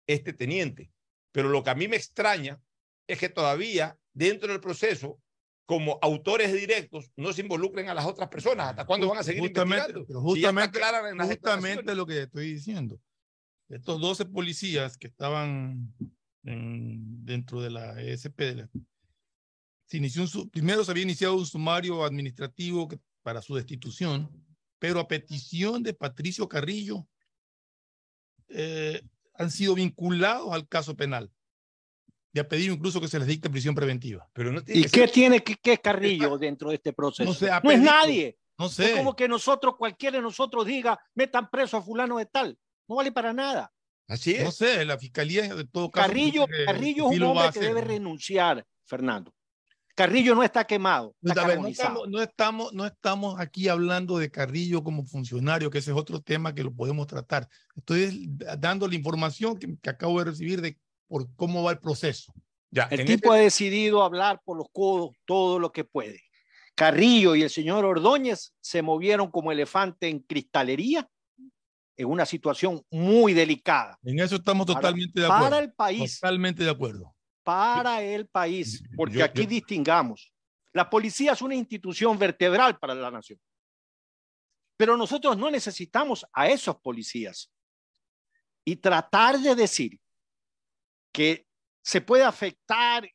[0.06, 0.92] este teniente.
[1.32, 2.60] Pero lo que a mí me extraña
[3.08, 5.20] es que todavía dentro del proceso,
[5.66, 8.70] como autores directos, no se involucren a las otras personas.
[8.70, 10.06] ¿Hasta cuándo van a seguir Justamente, investigando?
[10.06, 13.00] pero Si ya está justamente, clara en las justamente lo que estoy diciendo.
[13.68, 15.92] Estos 12 policías que estaban
[16.44, 18.70] en- dentro de la ESP, de la-
[19.86, 24.30] se inició un primero se había iniciado un sumario administrativo que- para su destitución,
[24.78, 27.06] pero a petición de Patricio Carrillo
[28.48, 29.02] eh,
[29.34, 31.32] han sido vinculados al caso penal.
[32.32, 34.28] Y ha pedido incluso que se les dicte prisión preventiva.
[34.32, 37.28] Pero no ¿Y qué tiene que, qué Carrillo dentro de este proceso?
[37.28, 38.38] No sé, No es nadie.
[38.58, 38.92] No Es sé.
[38.96, 42.56] como que nosotros, cualquiera de nosotros diga, metan preso a fulano de tal.
[42.88, 43.72] No vale para nada.
[44.08, 46.06] Así No sé, la fiscalía de todo caso.
[46.06, 47.88] Carrillo, que- Carrillo es un hombre que debe ¿no?
[47.88, 49.32] renunciar, Fernando.
[49.96, 51.88] Carrillo no está quemado, No, está a ver, no carbonizado.
[51.88, 56.20] estamos, no, estamos, no estamos aquí hablando de Carrillo como funcionario, que ese es otro
[56.20, 57.48] tema que lo podemos tratar.
[57.74, 58.26] Estoy
[58.58, 62.32] dando la información que, que acabo de recibir de por cómo va el proceso.
[62.70, 66.20] Ya, El tipo este- ha decidido hablar por los codos todo lo que puede.
[66.74, 71.08] Carrillo y el señor Ordóñez se movieron como elefante en cristalería
[71.96, 75.44] en una situación muy delicada En eso estamos Para- totalmente de acuerdo.
[75.44, 76.20] para el país.
[76.20, 77.12] Totalmente de acuerdo.
[77.42, 80.32] para el país, porque yo- aquí yo- distingamos.
[80.72, 83.40] La policía es una institución vertebral para la nación.
[84.76, 87.50] Pero nosotros no necesitamos a esos policías.
[88.64, 89.98] Y tratar de decir
[91.12, 91.46] que
[91.82, 93.08] se puede afectar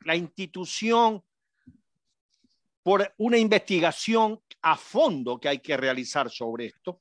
[0.00, 1.24] la institución
[2.82, 7.00] por una investigación a fondo que hay que realizar sobre esto,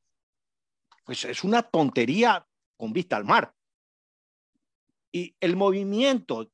[1.07, 3.53] pues es una tontería con vista al mar.
[5.09, 6.51] Y el movimiento,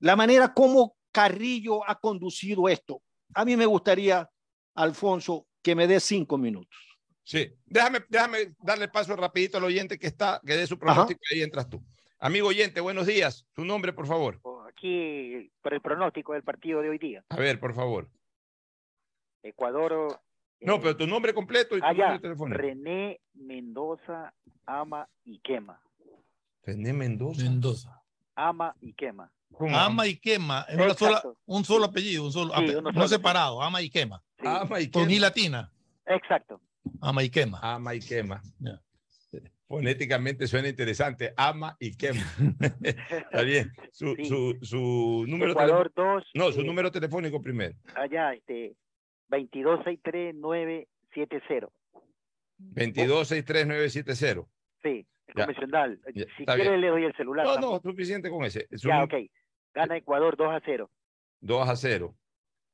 [0.00, 3.00] la manera como Carrillo ha conducido esto,
[3.32, 4.28] a mí me gustaría,
[4.74, 6.76] Alfonso, que me dé cinco minutos.
[7.22, 11.36] Sí, déjame, déjame darle paso rapidito al oyente que está, que dé su pronóstico y
[11.36, 11.80] ahí entras tú.
[12.18, 13.46] Amigo oyente, buenos días.
[13.52, 14.40] Tu nombre, por favor.
[14.68, 17.24] Aquí, por el pronóstico del partido de hoy día.
[17.28, 18.10] A ver, por favor.
[19.44, 20.20] Ecuador.
[20.64, 22.56] No, pero tu nombre completo y tu Allá, número de teléfono.
[22.56, 24.32] René Mendoza,
[24.66, 25.80] Ama y Quema.
[26.64, 27.42] René Mendoza.
[27.42, 28.02] Mendoza.
[28.34, 29.30] Ama y Quema.
[29.74, 30.64] Ama y quema.
[30.66, 33.62] Es una sola, un solo apellido, un solo, Sí, ape- uno no solo, separado.
[33.62, 34.22] Ama y quema.
[34.38, 35.12] Ama y Con quema.
[35.12, 35.72] I latina.
[36.06, 36.60] Exacto.
[37.02, 37.58] Ama y quema.
[37.62, 38.40] Ama y quema.
[39.68, 41.32] Fonéticamente suena interesante.
[41.36, 42.22] Ama y quema.
[42.82, 43.70] Está bien.
[43.92, 44.24] Su, Sí.
[44.24, 45.90] su, su número telefónico.
[45.96, 46.24] 2.
[46.34, 47.74] No, su número telefónico primero.
[47.94, 48.74] Allá, este,
[49.32, 51.68] 2263-970.
[52.58, 54.46] 2263970.
[54.82, 55.46] Sí, el Ya.
[55.46, 56.00] convencional.
[56.14, 56.80] Ya, si quiere, bien.
[56.80, 57.46] le doy el celular.
[57.46, 57.72] No, también.
[57.72, 58.66] no, suficiente con ese.
[58.76, 59.14] Su Ya, nu- ok.
[59.74, 60.90] Gana Ecuador 2 a 0.
[61.40, 62.14] 2 a 0.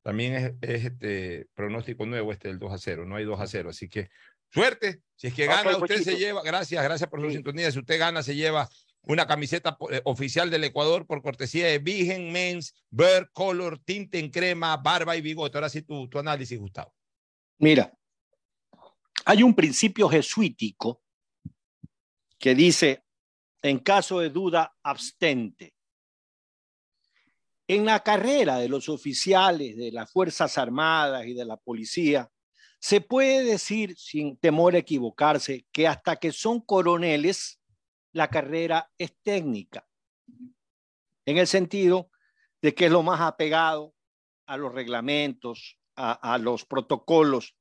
[0.03, 3.05] También es, es este pronóstico nuevo este del 2 a 0.
[3.07, 3.71] No hay 2 a 0.
[3.71, 4.09] Así que
[4.51, 5.01] suerte.
[5.17, 6.03] Si es que gana, usted Pochito.
[6.03, 6.43] se lleva.
[6.43, 7.71] Gracias, gracias por su sintonía.
[7.71, 8.69] Si usted gana, se lleva
[9.03, 14.31] una camiseta eh, oficial del Ecuador por cortesía de Vigen Men's, Bird Color, tinte en
[14.31, 15.57] crema, barba y bigote.
[15.57, 16.95] Ahora sí tu, tu análisis, Gustavo.
[17.59, 17.93] Mira,
[19.25, 21.03] hay un principio jesuítico
[22.39, 23.05] que dice,
[23.63, 25.75] en caso de duda, abstente.
[27.67, 32.31] En la carrera de los oficiales de las Fuerzas Armadas y de la policía,
[32.81, 37.61] se puede decir, sin temor a equivocarse, que hasta que son coroneles,
[38.13, 39.87] la carrera es técnica,
[41.27, 42.11] en el sentido
[42.63, 43.95] de que es lo más apegado
[44.47, 47.57] a los reglamentos, a, a los protocolos.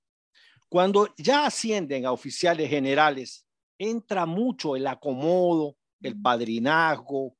[0.69, 3.45] Cuando ya ascienden a oficiales generales,
[3.77, 7.35] entra mucho el acomodo, el padrinazgo,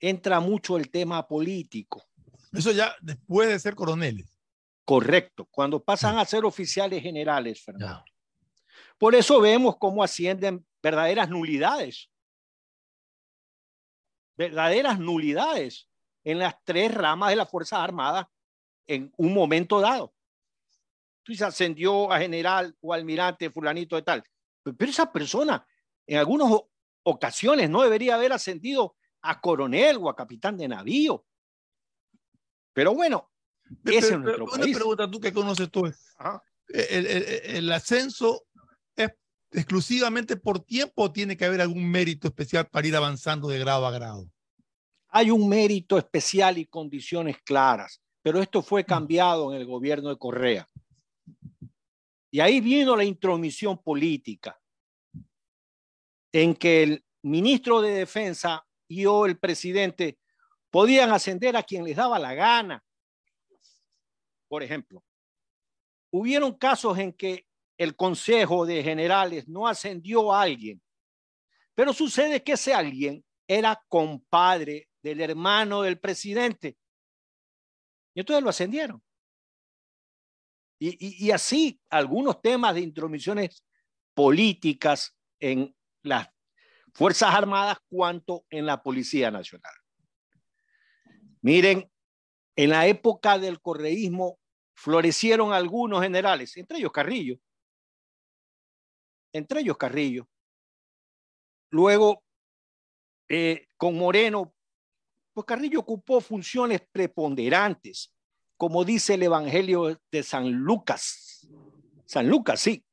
[0.00, 2.04] entra mucho el tema político.
[2.52, 4.36] Eso ya después de ser coroneles.
[4.84, 8.04] Correcto, cuando pasan a ser oficiales generales, Fernando.
[8.98, 12.10] Por eso vemos cómo ascienden verdaderas nulidades.
[14.36, 15.88] Verdaderas nulidades
[16.24, 18.26] en las tres ramas de las Fuerzas Armadas
[18.86, 20.14] en un momento dado.
[21.18, 24.24] Entonces ascendió a general o almirante fulanito de tal.
[24.62, 25.66] Pero esa persona
[26.06, 26.50] en algunas
[27.04, 31.24] ocasiones no debería haber ascendido a coronel o a capitán de navío.
[32.72, 33.30] Pero bueno,
[33.84, 34.76] ese es nuestro Una país.
[34.76, 35.86] pregunta, tú que conoces todo.
[36.68, 37.22] ¿El, el-
[37.56, 38.46] el ascenso
[39.52, 43.86] exclusivamente por tiempo o tiene que haber algún mérito especial para ir avanzando de grado
[43.86, 44.28] a grado?
[45.08, 50.18] Hay un mérito especial y condiciones claras, pero esto fue cambiado en el gobierno de
[50.18, 50.68] Correa.
[52.30, 54.58] Y ahí vino la intromisión política,
[56.32, 60.18] en que el ministro de Defensa y o el presidente
[60.70, 62.82] podían ascender a quien les daba la gana.
[64.48, 65.04] Por ejemplo,
[66.10, 67.46] hubieron casos en que
[67.78, 70.80] el Consejo de Generales no ascendió a alguien,
[71.74, 76.76] pero sucede que ese alguien era compadre del hermano del presidente.
[78.14, 79.02] Y entonces lo ascendieron.
[80.78, 83.64] Y, y- así algunos temas de intromisiones
[84.14, 86.28] políticas en las
[86.92, 89.72] Fuerzas Armadas cuanto en la Policía Nacional.
[91.40, 91.90] Miren,
[92.56, 94.38] en la época del correísmo
[94.74, 97.38] florecieron algunos generales, entre ellos Carrillo,
[99.32, 100.28] entre ellos Carrillo.
[101.70, 102.22] Luego,
[103.28, 104.54] eh, con Moreno,
[105.32, 108.14] pues Carrillo ocupó funciones preponderantes,
[108.56, 111.48] como dice el Evangelio de San Lucas.
[112.04, 112.84] San Lucas, sí.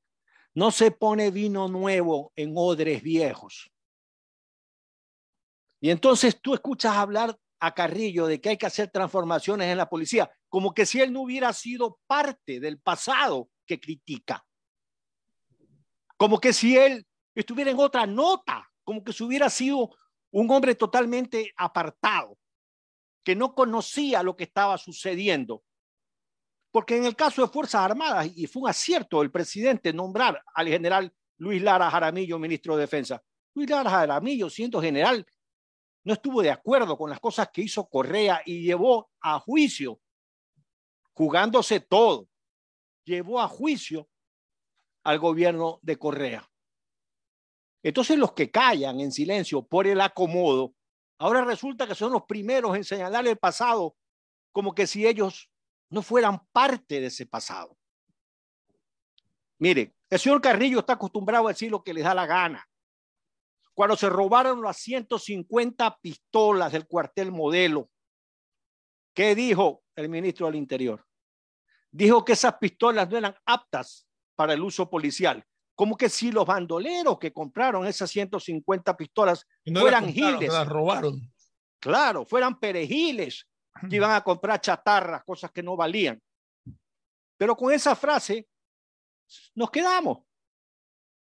[0.56, 3.72] No se pone vino nuevo en odres viejos.
[5.82, 9.90] Y entonces tú escuchas hablar a Carrillo de que hay que hacer transformaciones en la
[9.90, 14.46] policía, como que si él no hubiera sido parte del pasado que critica.
[16.20, 19.90] Como que si él estuviera en otra nota, como que si hubiera sido
[20.32, 22.38] un hombre totalmente apartado,
[23.24, 25.64] que no conocía lo que estaba sucediendo.
[26.72, 30.68] Porque en el caso de Fuerzas Armadas, y fue un acierto del presidente nombrar al
[30.68, 33.24] general Luis Lara Jaramillo, ministro de Defensa.
[33.54, 35.26] Luis Lara Jaramillo, siendo general,
[36.04, 40.02] no estuvo de acuerdo con las cosas que hizo Correa y llevó a juicio,
[41.14, 42.28] jugándose todo,
[43.06, 44.10] llevó a juicio
[45.10, 46.48] al gobierno de Correa.
[47.82, 50.76] Entonces los que callan en silencio por el acomodo,
[51.18, 53.96] ahora resulta que son los primeros en señalar el pasado
[54.52, 55.50] como que si ellos
[55.90, 57.76] no fueran parte de ese pasado.
[59.58, 62.70] Mire, el señor Carrillo está acostumbrado a decir lo que les da la gana.
[63.74, 67.90] Cuando se robaron las 150 pistolas del cuartel modelo,
[69.16, 71.04] ¿qué dijo el ministro del Interior?
[71.90, 74.06] Dijo que esas pistolas no eran aptas
[74.40, 75.46] para el uso policial.
[75.76, 80.54] Como que si los bandoleros que compraron esas 150 pistolas no fueran las giles.
[80.54, 81.30] las robaron.
[81.78, 83.46] Claro, fueran perejiles
[83.90, 86.22] que iban a comprar chatarras, cosas que no valían.
[87.36, 88.48] Pero con esa frase
[89.56, 90.20] nos quedamos.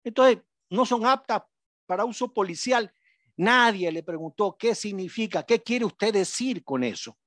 [0.05, 0.39] Entonces,
[0.71, 1.43] no son aptas
[1.87, 2.95] para uso policial.
[3.37, 7.19] Nadie le preguntó qué significa, qué quiere usted decir con eso.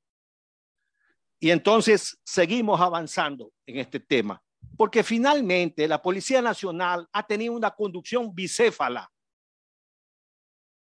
[1.37, 4.41] Y entonces seguimos avanzando en este tema,
[4.77, 9.11] porque finalmente la Policía Nacional ha tenido una conducción bicéfala.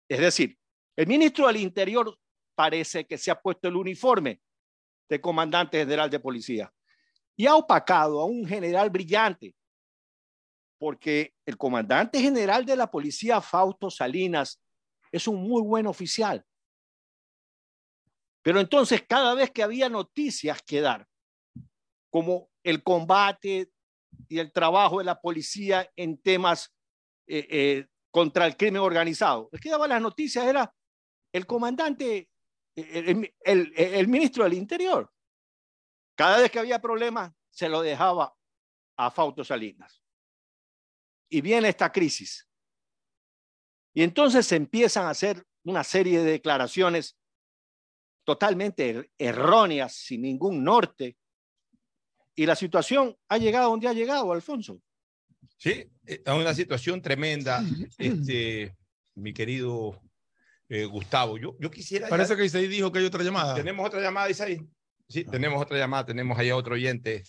[0.08, 0.58] Es decir,
[0.96, 2.18] el ministro del Interior
[2.56, 4.42] parece que se ha puesto el uniforme
[5.10, 6.74] de comandante general de policía
[7.36, 9.56] y ha opacado a un general brillante,
[10.78, 14.62] porque el comandante general de la policía, Fausto Salinas,
[15.12, 16.46] es un muy buen oficial.
[18.44, 21.08] Pero entonces cada vez que había noticias que dar,
[22.10, 23.72] como el combate
[24.28, 26.74] y el trabajo de la policía en temas
[27.28, 30.74] eh, eh, contra el crimen organizado, el que daba las noticias era
[31.32, 32.30] el comandante,
[32.76, 35.12] el, el- el- el ministro del Interior.
[36.16, 38.36] Cada vez que había problemas, se lo dejaba
[38.98, 40.02] a Fausto Salinas.
[41.30, 42.48] Y viene esta crisis.
[43.96, 47.18] Y entonces se empiezan a hacer una serie de declaraciones
[48.26, 51.18] totalmente er- erróneas, sin ningún norte.
[52.36, 54.82] Y la situación ha llegado donde ha llegado, Alfonso.
[55.58, 57.64] Sí, eh, a una situación tremenda,
[57.98, 58.76] este,
[59.16, 60.02] mi querido
[60.70, 61.38] eh, Gustavo.
[61.38, 62.10] Yo, yo quisiera.
[62.10, 63.56] Parece que Isaí dijo que hay otra llamada.
[63.56, 64.60] Tenemos otra llamada, Isaí.
[65.08, 67.24] Sí, tenemos otra llamada, tenemos allá otro oyente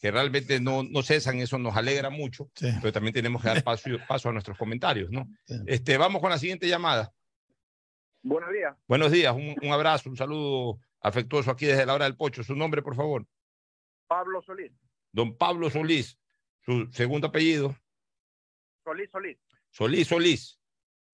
[0.00, 3.88] que realmente no, no cesan, eso nos alegra mucho, pero también tenemos que dar paso,
[4.06, 5.26] paso a nuestros comentarios, ¿no?
[5.66, 7.10] Este, vamos con la siguiente llamada.
[8.22, 8.76] Buenos días.
[8.86, 12.44] Buenos días, un, un abrazo, un saludo afectuoso aquí desde la hora del pocho.
[12.44, 13.26] Su nombre, por favor.
[14.14, 14.72] Pablo Solís.
[15.10, 16.16] Don Pablo Solís,
[16.60, 17.74] su segundo apellido.
[18.84, 19.38] Solís, Solís.
[19.70, 20.60] Solís, Solís.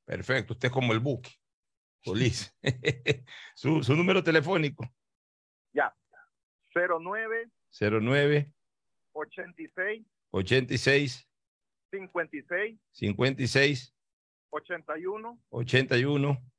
[0.04, 1.30] Perfecto, usted es como el buque.
[2.04, 2.54] Solís.
[3.54, 4.84] su, su número telefónico.
[5.72, 5.96] Ya.
[6.74, 8.52] 09 09
[9.12, 11.28] 86 86
[11.90, 13.94] 56 56
[14.50, 16.52] 81 81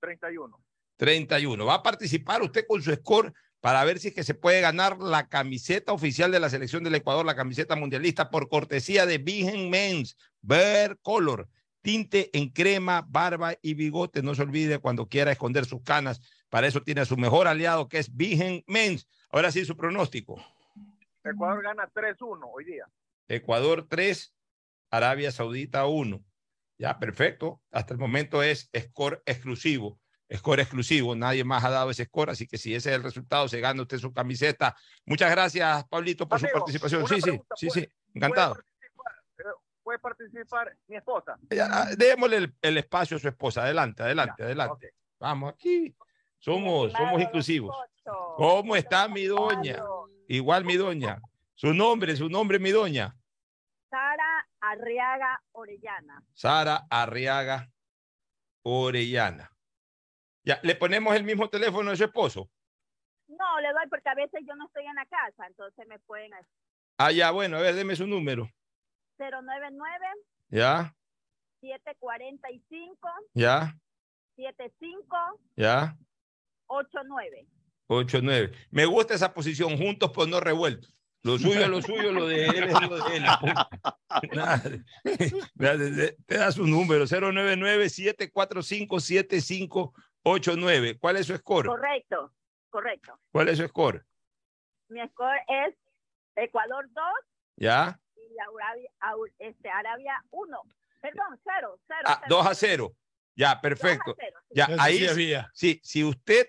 [0.00, 0.64] 31.
[0.96, 1.66] 31.
[1.66, 3.32] Va a participar usted con su score
[3.64, 6.96] para ver si es que se puede ganar la camiseta oficial de la selección del
[6.96, 11.48] Ecuador, la camiseta mundialista por cortesía de Vigen Men's Bear Color.
[11.80, 14.22] Tinte en crema, barba y bigote.
[14.22, 16.20] No se olvide cuando quiera esconder sus canas.
[16.50, 19.08] Para eso tiene a su mejor aliado que es Vigen Men's.
[19.30, 20.44] Ahora sí, su pronóstico.
[21.24, 22.86] Ecuador gana 3-1 hoy día.
[23.28, 24.34] Ecuador 3,
[24.90, 26.22] Arabia Saudita 1.
[26.76, 27.62] Ya, perfecto.
[27.70, 29.98] Hasta el momento es score exclusivo.
[30.36, 31.14] Score exclusivo.
[31.14, 33.82] Nadie más ha dado ese score, así que si ese es el resultado, se gana
[33.82, 34.76] usted su camiseta.
[35.04, 37.06] Muchas gracias, Pablito, por su participación.
[37.06, 37.88] Sí, sí, sí, sí.
[38.14, 38.56] Encantado.
[39.82, 41.36] Puede participar mi esposa.
[41.50, 43.62] Ya, démosle el, el espacio a su esposa.
[43.62, 44.94] Adelante, adelante, adelante.
[45.18, 45.94] Vamos aquí.
[46.38, 47.76] Somos, somos inclusivos.
[48.36, 49.82] ¿Cómo está mi doña?
[50.28, 51.20] Igual mi doña.
[51.54, 53.16] Su nombre, su nombre, mi doña.
[53.88, 56.22] Sara Arriaga Orellana.
[56.32, 57.70] Sara Arriaga
[58.62, 59.53] Orellana.
[60.44, 62.50] Ya, ¿le ponemos el mismo teléfono de su esposo?
[63.28, 66.30] No, le doy porque a veces yo no estoy en la casa, entonces me pueden...
[66.98, 68.46] Ah, ya, bueno, a ver, deme su número.
[69.18, 70.06] 099
[70.48, 70.94] Ya,
[71.60, 73.74] 745 ya,
[74.36, 75.16] 75
[75.56, 75.96] ya.
[76.66, 77.46] 89.
[77.88, 78.52] 8-9.
[78.70, 80.90] Me gusta esa posición, juntos pero no revueltos.
[81.22, 83.22] Lo suyo es lo suyo, lo de él es lo de él.
[84.34, 84.62] Nada.
[85.02, 89.92] Te te da su número, 099-745-7589.
[90.24, 91.66] ¿Cuál es su score?
[91.66, 92.32] Correcto,
[92.70, 93.20] correcto.
[93.30, 94.04] ¿Cuál es su score?
[94.88, 95.74] Mi score es
[96.36, 97.04] Ecuador 2
[97.56, 98.00] ¿Ya?
[98.16, 98.90] y Arabia,
[99.38, 100.62] este, Arabia 1.
[101.00, 102.00] Perdón, 0, 0.
[102.06, 102.96] Ah, 2 a 0.
[103.36, 104.16] Ya, perfecto.
[104.50, 105.50] Ya, Eso ahí sí sí, había.
[105.52, 106.48] sí, si usted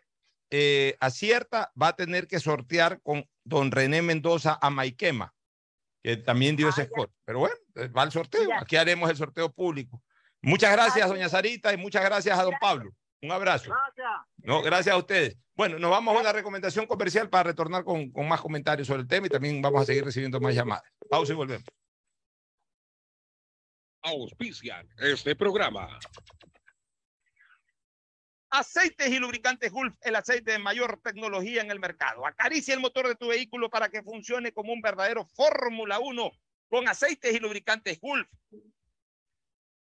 [0.51, 5.33] eh, acierta, va a tener que sortear con don René Mendoza a Maiquema,
[6.01, 7.11] que también dio ese score.
[7.25, 8.49] Pero bueno, eh, va al sorteo.
[8.57, 10.01] Aquí haremos el sorteo público.
[10.41, 12.91] Muchas gracias, doña Sarita, y muchas gracias a don Pablo.
[13.25, 13.73] Un abrazo.
[14.37, 15.35] No, gracias a ustedes.
[15.55, 19.07] Bueno, nos vamos a una recomendación comercial para retornar con, con más comentarios sobre el
[19.07, 20.83] tema y también vamos a seguir recibiendo más llamadas.
[21.09, 21.65] Pausa y volvemos.
[24.03, 25.97] Auspician este programa.
[28.51, 32.27] Aceites y lubricantes Gulf, el aceite de mayor tecnología en el mercado.
[32.27, 36.31] Acaricia el motor de tu vehículo para que funcione como un verdadero Fórmula 1
[36.67, 38.29] con aceites y lubricantes Gulf.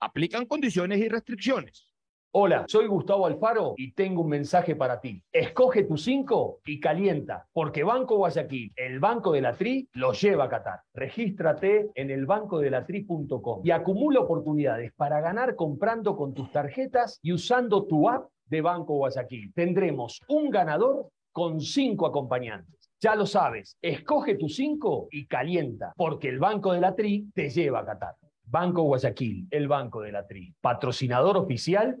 [0.00, 1.88] Aplican condiciones y restricciones.
[2.30, 5.24] Hola, soy Gustavo Alfaro y tengo un mensaje para ti.
[5.32, 10.44] Escoge tu 5 y calienta, porque Banco Guayaquil, el Banco de la Tri, lo lleva
[10.44, 10.82] a Qatar.
[10.94, 18.08] Regístrate en elbancodelatri.com y acumula oportunidades para ganar comprando con tus tarjetas y usando tu
[18.08, 19.52] app de Banco Guayaquil.
[19.54, 22.78] Tendremos un ganador con cinco acompañantes.
[23.00, 27.48] Ya lo sabes, escoge tu 5 y calienta, porque el Banco de la Tri te
[27.48, 28.14] lleva a Qatar.
[28.50, 32.00] Banco Guayaquil, el Banco de la Tri, patrocinador oficial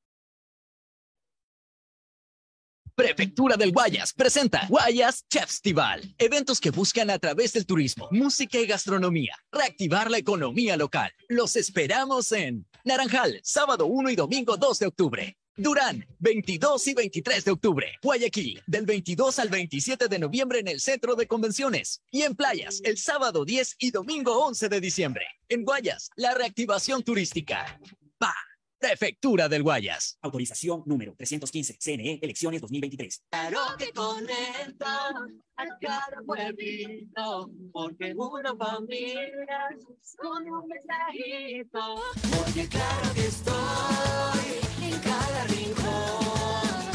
[2.95, 6.13] Prefectura del Guayas presenta Guayas Festival.
[6.17, 11.11] Eventos que buscan a través del turismo, música y gastronomía reactivar la economía local.
[11.29, 15.37] Los esperamos en Naranjal, sábado 1 y domingo 2 de octubre.
[15.55, 17.87] Durán, 22 y 23 de octubre.
[18.01, 22.01] Guayaquil, del 22 al 27 de noviembre en el Centro de Convenciones.
[22.09, 25.25] Y en Playas, el sábado 10 y domingo 11 de diciembre.
[25.49, 27.79] En Guayas, la reactivación turística.
[28.17, 28.33] ¡Pa!
[28.81, 30.17] Prefectura del Guayas.
[30.23, 33.25] Autorización número 315, CNE, elecciones 2023.
[33.29, 35.09] Claro que conecta
[35.55, 39.69] a cada pueblito, porque una familia
[40.17, 42.01] con un mensajito.
[42.35, 46.89] Porque claro que estoy en cada rincón,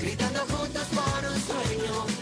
[0.00, 2.21] gritando juntos por un sueño.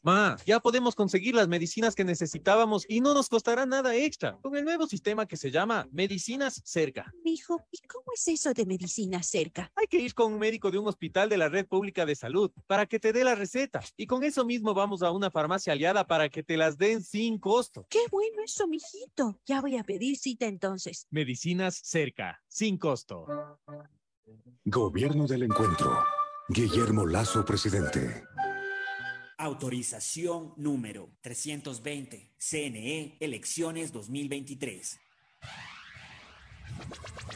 [0.05, 4.55] Ma, ya podemos conseguir las medicinas que necesitábamos y no nos costará nada extra con
[4.55, 7.11] el nuevo sistema que se llama Medicinas Cerca.
[7.25, 9.73] Mijo, ¿y cómo es eso de medicina cerca?
[9.75, 12.51] Hay que ir con un médico de un hospital de la red pública de salud
[12.67, 16.07] para que te dé la receta y con eso mismo vamos a una farmacia aliada
[16.07, 17.87] para que te las den sin costo.
[17.89, 19.41] Qué bueno eso, mijito.
[19.47, 21.07] Ya voy a pedir cita entonces.
[21.09, 23.27] Medicinas Cerca, sin costo.
[24.67, 26.05] Gobierno del Encuentro.
[26.51, 28.23] Guillermo Lazo, presidente.
[29.37, 35.01] Autorización número 320, CNE, elecciones 2023.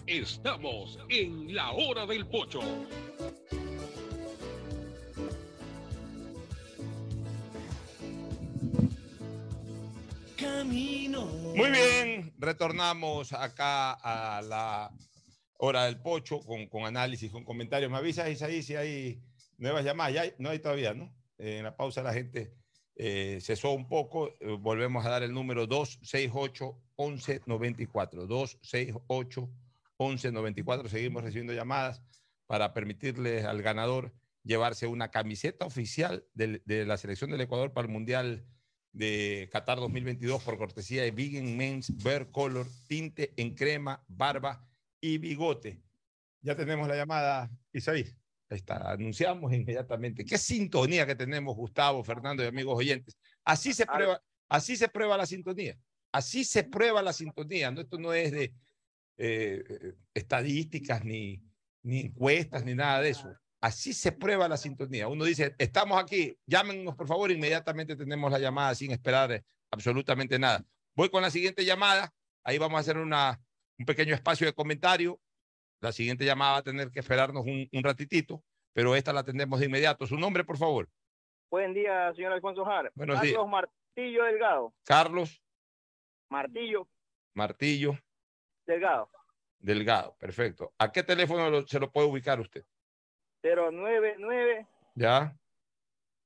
[0.07, 2.61] Estamos en la hora del pocho.
[10.37, 11.27] Camino.
[11.27, 14.93] Muy bien, retornamos acá a la
[15.59, 17.91] hora del pocho con, con análisis, con comentarios.
[17.91, 19.21] Me avisas, Isaí, si hay
[19.57, 20.15] nuevas llamadas.
[20.15, 21.13] Ya hay- no hay todavía, ¿no?
[21.39, 22.53] Eh, en la pausa la gente
[22.97, 24.35] eh, cesó un poco.
[24.41, 28.27] Eh, volvemos a dar el número 268-1194.
[29.99, 30.89] 268-1194.
[30.89, 32.03] Seguimos recibiendo llamadas
[32.47, 34.13] para permitirles al ganador
[34.43, 38.47] llevarse una camiseta oficial de la selección del Ecuador para el Mundial
[38.93, 44.67] de Qatar 2022 por cortesía de Vegan Men's Bear Color, tinte en crema, barba
[45.01, 45.83] y bigote.
[46.41, 48.18] Ya tenemos la llamada, Isaí.
[48.51, 50.25] Ahí está, anunciamos inmediatamente.
[50.25, 53.17] Qué sintonía que tenemos, Gustavo, Fernando y amigos oyentes.
[53.45, 55.79] Así se prueba, así se prueba la sintonía.
[56.13, 57.71] Así se prueba la sintonía.
[57.71, 57.83] ¿no?
[57.83, 58.45] Esto no es de
[59.19, 61.43] eh, eh, estadísticas, ni,
[61.83, 63.29] ni encuestas, ni nada de eso.
[63.61, 65.09] Así se prueba la sintonía.
[65.09, 70.65] Uno dice, estamos aquí, llámenos por favor, inmediatamente tenemos la llamada sin esperar absolutamente nada.
[70.95, 72.13] Voy con la siguiente llamada.
[72.45, 73.41] Ahí vamos a hacer una,
[73.79, 75.21] un pequeño espacio de comentario.
[75.81, 79.61] La siguiente llamada va a tener que esperarnos un, un ratitito, pero esta la atendemos
[79.61, 80.07] de inmediato.
[80.07, 80.89] Su nombre, por favor.
[81.51, 82.91] Buen día, señor Alfonso Jara.
[82.95, 83.47] Buenos Carlos días.
[83.49, 84.75] Martillo Delgado.
[84.85, 85.43] Carlos
[86.29, 86.89] Martillo
[87.35, 87.97] Martillo
[88.67, 89.09] Delgado.
[89.61, 90.15] Delgado.
[90.19, 90.73] Perfecto.
[90.79, 92.65] ¿A qué teléfono lo- se lo puede ubicar usted?
[93.43, 95.35] 099 ¿Ya?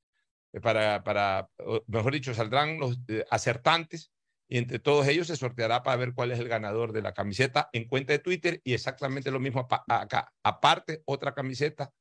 [0.54, 1.50] eh, para, para
[1.88, 4.12] mejor dicho, saldrán los eh, acertantes
[4.48, 7.68] y entre todos ellos se sorteará para ver cuál es el ganador de la camiseta
[7.74, 10.32] en cuenta de Twitter y exactamente lo mismo acá.
[10.42, 11.92] Aparte, otra camiseta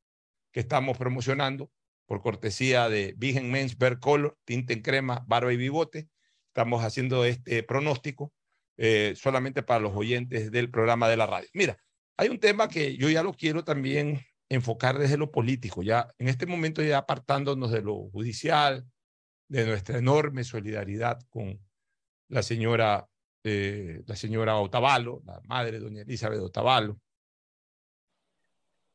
[0.54, 1.70] que estamos promocionando
[2.06, 6.08] por cortesía de Vigen Men's Bear Color, tinta en crema, barba y bigote.
[6.50, 8.34] Estamos haciendo este pronóstico
[8.78, 11.48] eh, solamente para los oyentes del programa de la radio.
[11.54, 11.78] Mira,
[12.18, 16.28] hay un tema que yo ya lo quiero también enfocar desde lo político, ya en
[16.28, 18.86] este momento ya apartándonos de lo judicial,
[19.48, 21.60] de nuestra enorme solidaridad con
[22.30, 23.08] la señora,
[23.44, 27.00] eh, la señora Otavalo, la madre doña Elizabeth Otavalo.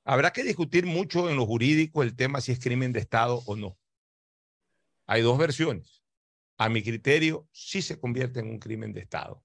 [0.05, 3.57] Habrá que discutir mucho en lo jurídico el tema si es crimen de Estado o
[3.57, 3.79] no.
[5.07, 6.04] Hay dos versiones.
[6.57, 9.43] A mi criterio, sí se convierte en un crimen de Estado,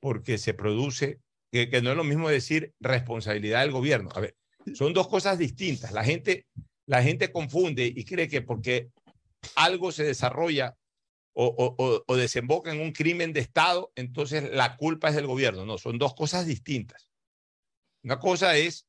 [0.00, 1.20] porque se produce,
[1.50, 4.08] que, no es lo mismo decir responsabilidad del gobierno.
[4.14, 4.36] A ver,
[4.74, 5.92] son dos cosas distintas.
[5.92, 6.46] La gente,
[6.86, 8.90] la gente confunde y cree que porque
[9.56, 10.76] algo se desarrolla
[11.34, 11.46] o-
[11.78, 15.64] o- o desemboca en un crimen de Estado, entonces la culpa es del gobierno.
[15.66, 17.08] No, son dos cosas distintas.
[18.02, 18.86] Una cosa es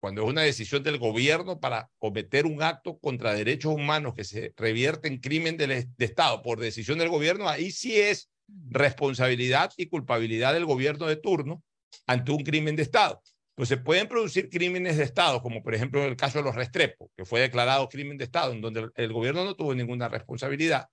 [0.00, 4.52] cuando es una decisión del gobierno para cometer un acto contra derechos humanos que se
[4.56, 8.30] revierte en crimen de, Estado por decisión del gobierno, ahí sí es
[8.68, 11.62] responsabilidad y culpabilidad del gobierno de turno
[12.06, 13.20] ante un crimen de Estado.
[13.54, 17.10] Pues se pueden producir crímenes de Estado, como por ejemplo el caso de los Restrepo,
[17.16, 20.88] que fue declarado crimen de Estado, en donde el gobierno no tuvo ninguna responsabilidad,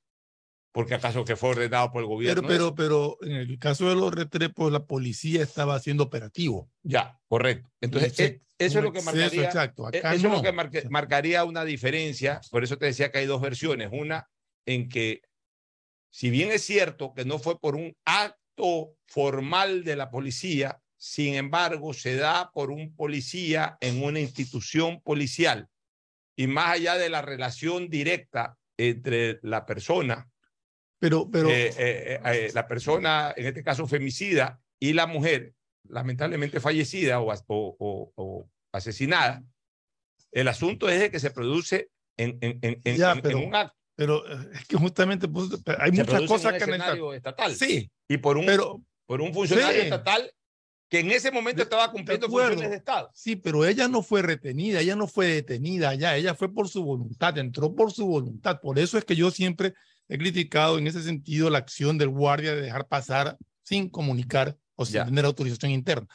[0.74, 2.48] porque acaso que fue ordenado por el gobierno.
[2.48, 6.70] Pero, pero, pero en el caso de los retrepos, la policía estaba haciendo operativo.
[6.82, 7.70] Ya, correcto.
[7.80, 9.46] Entonces, e- eso es lo que marcaría.
[9.46, 9.88] exacto.
[9.94, 12.42] e- Acá eso es lo que marcaría una diferencia.
[12.50, 13.90] Por eso te decía que hay dos versiones.
[13.92, 14.28] Una
[14.66, 15.22] en que,
[16.12, 21.36] si bien es cierto que no fue por un acto formal de la policía, sin
[21.36, 25.68] embargo, se da por un policía en una institución policial.
[26.36, 30.32] Y más allá de la relación directa entre la persona
[31.04, 35.54] Pero, pero, eh, eh, eh, la persona, en este caso femicida, y la mujer,
[35.90, 39.44] lamentablemente fallecida o, o- o- asesinada,
[40.32, 43.48] el asunto es de que se produce en, en- en- en- Ya, en- pero- en
[43.50, 43.76] un acto.
[43.98, 47.54] pero eh, es que justamente pues, hay Se muchas cosas en un que escenario estatal.
[47.54, 49.88] Sí, Y por un, pero por un funcionario Sí.
[49.88, 50.32] estatal
[50.90, 52.52] que en ese momento estaba cumpliendo acuerdo.
[52.52, 53.12] funciones de Estado.
[53.14, 56.82] Sí, pero ella no fue retenida, ella no fue detenida allá, ella fue por su
[56.86, 58.62] voluntad, entró por su voluntad.
[58.62, 59.74] Por eso es que yo siempre
[60.08, 64.86] he criticado en ese sentido la acción del guardia de dejar pasar sin comunicar o
[64.86, 65.06] sin Ya.
[65.06, 66.08] tener autorización interna.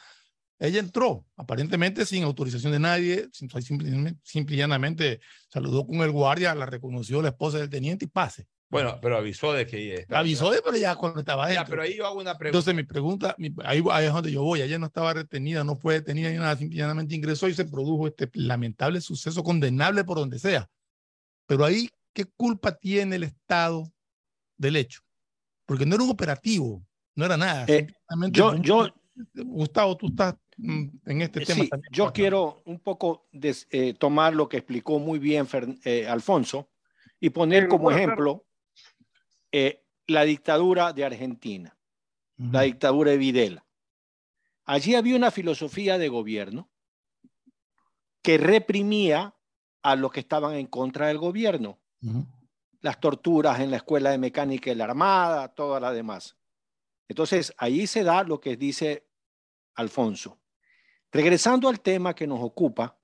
[0.59, 6.11] Ella entró, aparentemente sin autorización de nadie, sim- simplemente, simple y llanamente saludó con el
[6.11, 8.45] guardia, la reconoció la esposa del teniente y pase.
[8.71, 11.69] Bueno, pero avisó de que estaba- Avisó de, pero ya cuando estaba Ya, dentro.
[11.71, 12.49] pero ahí yo hago una pregunta.
[12.59, 15.75] Entonces mi pregunta, mi- ahí, ahí es donde yo voy, ella no estaba retenida, no
[15.75, 20.37] fue detenida ni nada, simplemente ingresó y se produjo este lamentable suceso condenable por donde
[20.37, 20.69] sea.
[21.47, 23.83] Pero ahí, ¿qué culpa tiene el Estado
[24.57, 25.01] del hecho?
[25.65, 26.83] Porque no era un operativo,
[27.15, 27.65] no era nada.
[27.67, 27.87] Eh,
[28.31, 28.89] yo- un- yo-
[29.35, 31.91] Gustavo, tú estás mm, en este tema Sí, también.
[31.93, 36.69] yo quiero un poco des- eh, tomar lo que explicó muy bien Fer- eh, Alfonso
[37.19, 38.45] y poner como ejemplo
[39.51, 41.77] eh, la dictadura de Argentina,
[42.37, 43.65] la dictadura de Videla.
[44.65, 46.69] Allí había una filosofía de gobierno
[48.21, 49.35] que reprimía
[49.81, 51.79] a los que estaban en contra del gobierno.
[52.81, 56.37] Las torturas en la escuela de mecánica de la Armada, todas las demás.
[57.07, 59.07] Entonces, ahí se da lo que dice
[59.75, 60.39] Alfonso.
[61.11, 62.97] Regresando al tema que nos ocupa,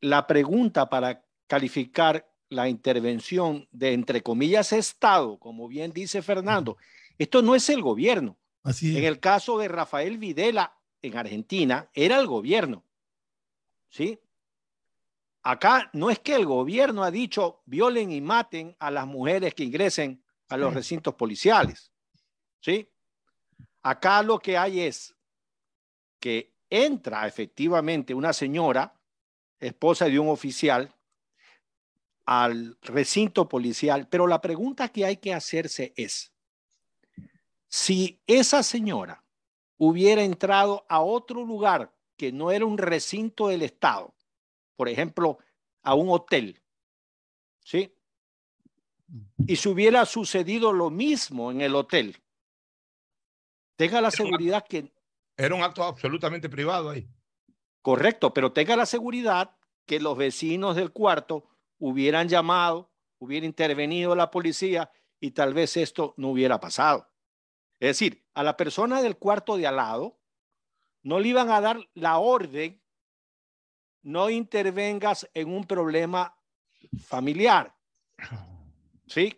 [0.00, 6.76] la pregunta para calificar la intervención de, entre comillas, Estado, como bien dice Fernando,
[7.18, 8.38] esto no es el gobierno.
[8.62, 12.84] Así En el caso de Rafael Videla en Argentina, era el gobierno.
[13.88, 14.18] ¿Sí?
[15.48, 19.62] Acá no es que el gobierno ha dicho violen y maten a las mujeres que
[19.62, 21.92] ingresen a los recintos policiales.
[22.60, 22.90] ¿Sí?
[23.80, 25.14] Acá lo que hay es
[26.18, 28.92] que entra efectivamente una señora,
[29.60, 30.92] esposa de un oficial,
[32.24, 36.32] al recinto policial, pero la pregunta que hay que hacerse es,
[37.68, 39.22] si esa señora
[39.76, 44.15] hubiera entrado a otro lugar que no era un recinto del Estado,
[44.76, 45.38] por ejemplo,
[45.82, 46.62] a un hotel,
[47.60, 47.92] ¿sí?
[49.46, 52.16] Y si hubiera sucedido lo mismo en el hotel,
[53.76, 54.92] tenga la seguridad que
[55.36, 57.08] Era un acto absolutamente privado ahí.
[57.82, 59.56] Correcto, pero tenga la seguridad
[59.86, 61.48] que los vecinos del cuarto
[61.78, 67.08] hubieran llamado, hubiera intervenido la policía y tal vez esto no hubiera pasado.
[67.78, 70.18] Es decir, a la persona del cuarto de al lado
[71.02, 72.82] no le iban a dar la orden,
[74.06, 76.32] no intervengas en un problema
[77.04, 77.74] familiar.
[79.08, 79.36] ¿Sí?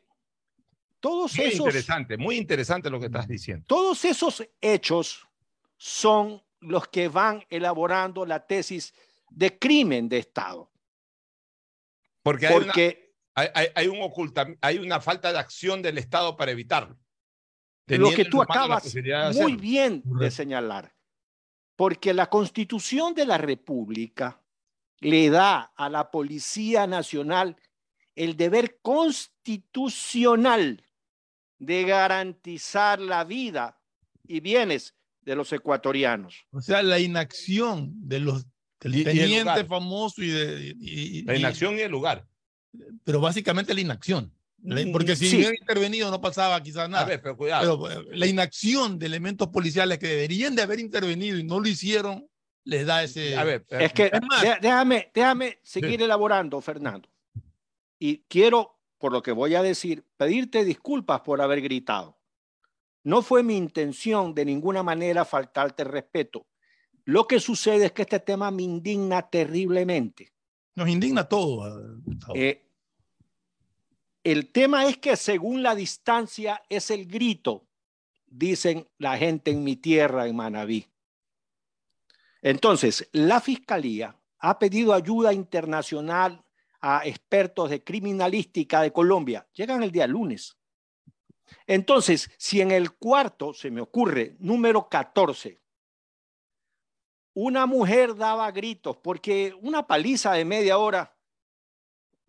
[1.01, 1.61] Todos Muy esos...
[1.61, 3.65] interesante, muy interesante lo que estás diciendo.
[3.67, 5.27] Todos esos hechos
[5.79, 8.93] son los que van elaborando la tesis
[9.31, 10.71] de crimen de Estado.
[12.23, 12.73] Porque hay, una,
[13.55, 16.99] hay, hay- un oculta, hay una falta de acción del Estado para evitarlo.
[17.87, 18.95] lo que tú acabas
[19.35, 20.95] muy bien de señalar,
[21.75, 24.43] porque la constitución de la República
[25.01, 27.57] le da a la Policía Nacional
[28.17, 30.83] el deber constitucional
[31.59, 33.81] de garantizar la vida
[34.27, 36.47] y bienes de los ecuatorianos.
[36.53, 38.47] O sea, la inacción de los
[38.81, 39.67] del Y- y el teniente lugar.
[39.67, 42.27] famoso y de y- y- La y- inacción y el lugar.
[43.05, 44.33] pero básicamente la inacción.
[44.59, 45.37] Mm, Porque si sí.
[45.37, 47.05] hubiera intervenido no pasaba quizás nada.
[47.05, 47.83] A ver, pero cuidado.
[47.89, 51.69] Pero eh, la inacción de elementos policiales que deberían de haber intervenido y no lo
[51.69, 52.29] hicieron,
[52.69, 53.35] les da ese...
[53.37, 57.09] A ver, Es que Es más- dé- déjame, déjame seguir elaborando, Fernando.
[57.99, 62.19] Y quiero, por lo que voy a decir, pedirte disculpas por haber gritado.
[63.05, 66.47] No fue mi intención de ninguna manera faltarte el respeto.
[67.05, 70.33] Lo que sucede es que este tema me indigna terriblemente.
[70.75, 71.67] Nos indigna todo.
[71.69, 72.35] eh, Gustavo.
[72.37, 72.65] Eh,
[74.25, 77.67] el tema es que según la distancia es el grito,
[78.27, 80.87] dicen la gente en mi tierra, en Manabí.
[82.43, 86.45] Entonces, la Fiscalía ha pedido ayuda internacional
[86.81, 89.47] a expertos de criminalística de Colombia.
[89.53, 90.57] Llegan el día lunes.
[91.67, 95.59] Entonces, si en el cuarto, se me ocurre, número 14,
[97.35, 101.17] una mujer daba gritos porque una paliza de media hora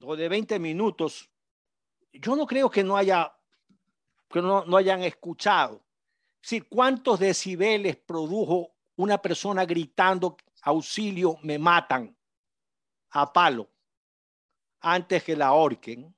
[0.02, 1.30] o de 20 minutos,
[2.14, 3.34] yo no creo que no haya,
[4.30, 5.84] que no, no hayan escuchado.
[6.42, 12.14] Es ¿cuántos decibeles produjo una persona gritando auxilio, me matan
[13.12, 13.70] a palo
[14.82, 16.14] antes que la ahorquen?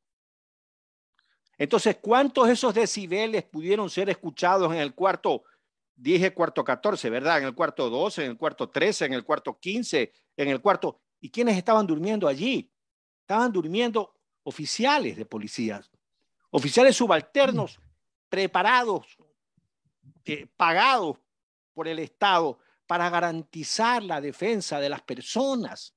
[1.60, 5.44] Entonces, ¿cuántos esos decibeles pudieron ser escuchados en el cuarto,
[5.96, 7.38] dije cuarto 14, ¿verdad?
[7.38, 11.02] En el cuarto 12, en el cuarto 13, en el cuarto 15, en el cuarto...
[11.20, 12.74] ¿Y quiénes estaban durmiendo allí?
[13.20, 15.92] Estaban durmiendo oficiales de policías,
[16.50, 17.80] oficiales subalternos
[18.28, 19.06] preparados,
[20.26, 21.20] eh, pagados
[21.76, 22.58] por el Estado
[22.92, 25.96] para garantizar la defensa de las personas.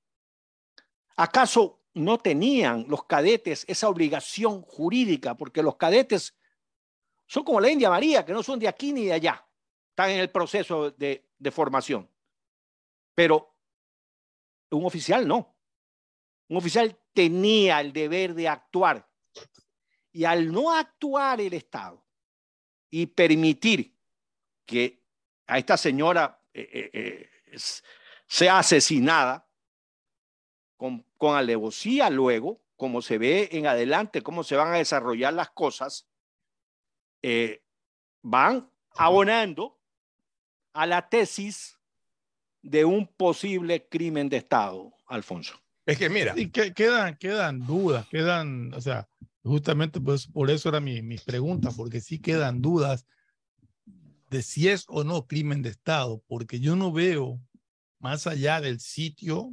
[1.16, 5.36] ¿Acaso no tenían los cadetes esa obligación jurídica?
[5.36, 6.36] Porque los cadetes
[7.26, 9.44] son como la India María, que no son de aquí ni de allá,
[9.88, 12.08] están en el proceso de, de formación.
[13.12, 13.56] Pero
[14.70, 15.52] un oficial no.
[16.46, 19.10] Un oficial tenía el deber de actuar.
[20.12, 22.06] Y al no actuar el Estado
[22.88, 23.98] y permitir
[24.64, 25.02] que
[25.48, 27.82] a esta señora eh, eh, eh, s-
[28.26, 29.46] sea asesinada
[30.76, 35.50] con, con alevosía luego, como se ve en adelante, cómo se van a desarrollar las
[35.50, 36.08] cosas,
[37.22, 37.62] eh,
[38.22, 39.78] van abonando
[40.72, 41.78] a la tesis
[42.62, 45.54] de un posible crimen de Estado, Alfonso.
[45.86, 49.08] Es que mira, Sí, que, quedan, quedan dudas, quedan, o sea,
[49.42, 53.06] justamente pues por eso era mi, mi pregunta, porque sí quedan dudas
[54.34, 57.40] de si es o no crimen de Estado, porque yo no veo
[57.98, 59.52] más allá del sitio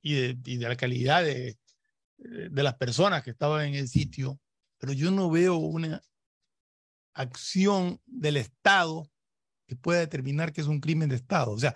[0.00, 1.58] y de, y de la calidad de,
[2.18, 4.40] de las personas que estaban en el sitio,
[4.78, 6.02] pero yo no veo una
[7.14, 9.10] acción del Estado
[9.66, 11.52] que pueda determinar que es un crimen de Estado.
[11.52, 11.74] O sea,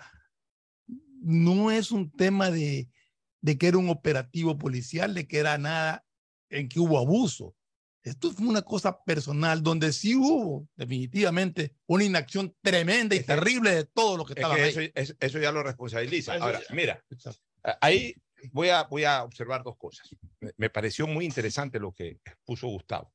[1.21, 2.89] no es un tema de,
[3.41, 6.03] de que era un operativo policial, de que era nada
[6.49, 7.55] en que hubo abuso.
[8.03, 13.85] Esto fue una cosa personal donde sí hubo definitivamente una inacción tremenda y terrible de
[13.85, 14.91] todo lo que Es estaba que ahí.
[14.93, 16.33] eso, eso- ya lo responsabiliza.
[16.35, 17.01] Ahora, mira,
[17.79, 18.13] ahí
[18.51, 20.09] voy a, voy a observar dos cosas.
[20.57, 23.13] Me pareció muy interesante lo que puso Gustavo.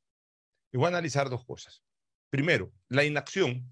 [0.72, 1.82] Y voy a analizar dos cosas.
[2.30, 3.70] Primero, la inacción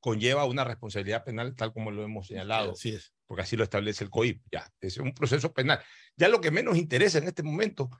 [0.00, 3.12] conlleva una responsabilidad penal, tal como lo hemos señalado, Así es.
[3.26, 4.42] porque así lo establece el COIP.
[4.50, 5.80] Ya, es un proceso penal.
[6.16, 7.90] Ya lo que menos interesa en este momento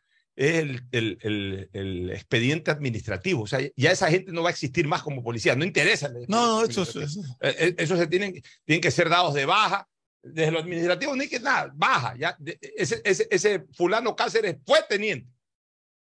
[0.40, 3.42] es el, el- el- el expediente administrativo.
[3.42, 5.54] O sea, ya esa gente no va a existir más como policía.
[5.54, 6.08] No interesa.
[6.08, 9.44] No, no, eso, eso, eso- Eh, eh, Esos se tienen, tienen que ser dados de
[9.44, 9.86] baja.
[10.22, 12.14] Desde lo administrativo no hay que nada, baja.
[12.18, 12.36] Ya,
[12.76, 15.28] ese, ese, ese fulano Cáceres fue teniente.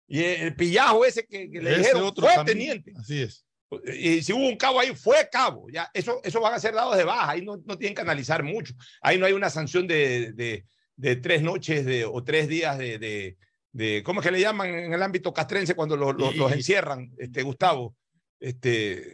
[0.07, 2.57] Y el pillajo ese que, que le Ese dijeron otro fue también.
[2.83, 2.93] teniente.
[2.97, 3.45] Así es.
[3.93, 5.67] Y si hubo un cabo ahí, fue cabo.
[5.69, 7.31] Ya, eso, eso van a ser dados de baja.
[7.31, 8.73] Ahí no, no tienen que analizar mucho.
[9.01, 10.65] Ahí no hay una sanción de, de,
[10.97, 13.37] de tres noches de, o tres días de,
[13.71, 17.11] de, ¿Cómo es que le llaman en el ámbito castrense cuando los, los, los encierran,
[17.17, 17.95] este, Gustavo?
[18.39, 19.13] Este,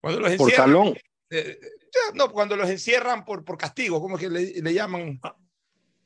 [0.00, 0.66] cuando los Por encierran.
[0.72, 0.94] talón.
[1.30, 1.58] eh,
[1.92, 5.20] ya, no, cuando los encierran por, por castigo, ¿cómo es que le, le llaman?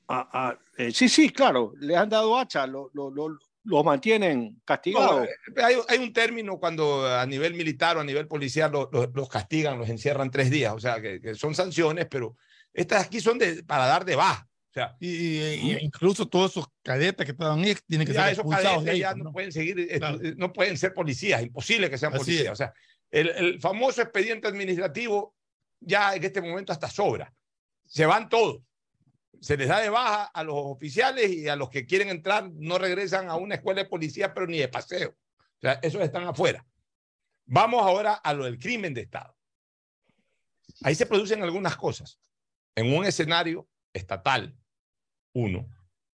[0.08, 4.60] Ah, ah, eh, sí, sí, claro, le han dado hacha, lo, lo, lo, lo mantienen
[4.64, 5.26] castigados.
[5.26, 9.10] eh, hay, hay un término cuando a nivel militar o a nivel policial lo- lo-
[9.12, 12.36] los castigan, los encierran tres días, o sea, que, que son sanciones, pero
[12.72, 14.45] estas aquí son de, para dar de baja.
[14.76, 18.32] Sea, Y, y- y incluso todos esos cadetes que estaban ahí tienen que ya ser
[18.34, 18.98] esos expulsados de ahí.
[18.98, 19.32] ya pues, no, ¿no?
[19.32, 20.18] pueden seguir, eh, Claro.
[20.22, 22.44] eh, no pueden ser policías, imposible que sean Así policías.
[22.44, 22.50] es.
[22.52, 22.74] O sea,
[23.10, 25.34] el, el famoso expediente administrativo
[25.80, 27.32] ya en este momento hasta sobra.
[27.86, 28.60] Se van todos.
[29.40, 32.76] Se les da de baja a los oficiales y a los que quieren entrar no
[32.76, 35.16] regresan a una escuela de policía, pero ni de paseo.
[35.38, 36.66] O sea, esos están afuera.
[37.46, 39.34] Vamos ahora a lo del crimen de Estado.
[40.82, 42.18] Ahí se producen algunas cosas.
[42.74, 44.54] En un escenario estatal,
[45.36, 45.68] uno.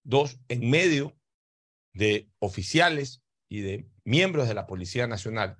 [0.03, 1.17] Dos, en medio
[1.93, 5.57] de oficiales y de miembros de la Policía Nacional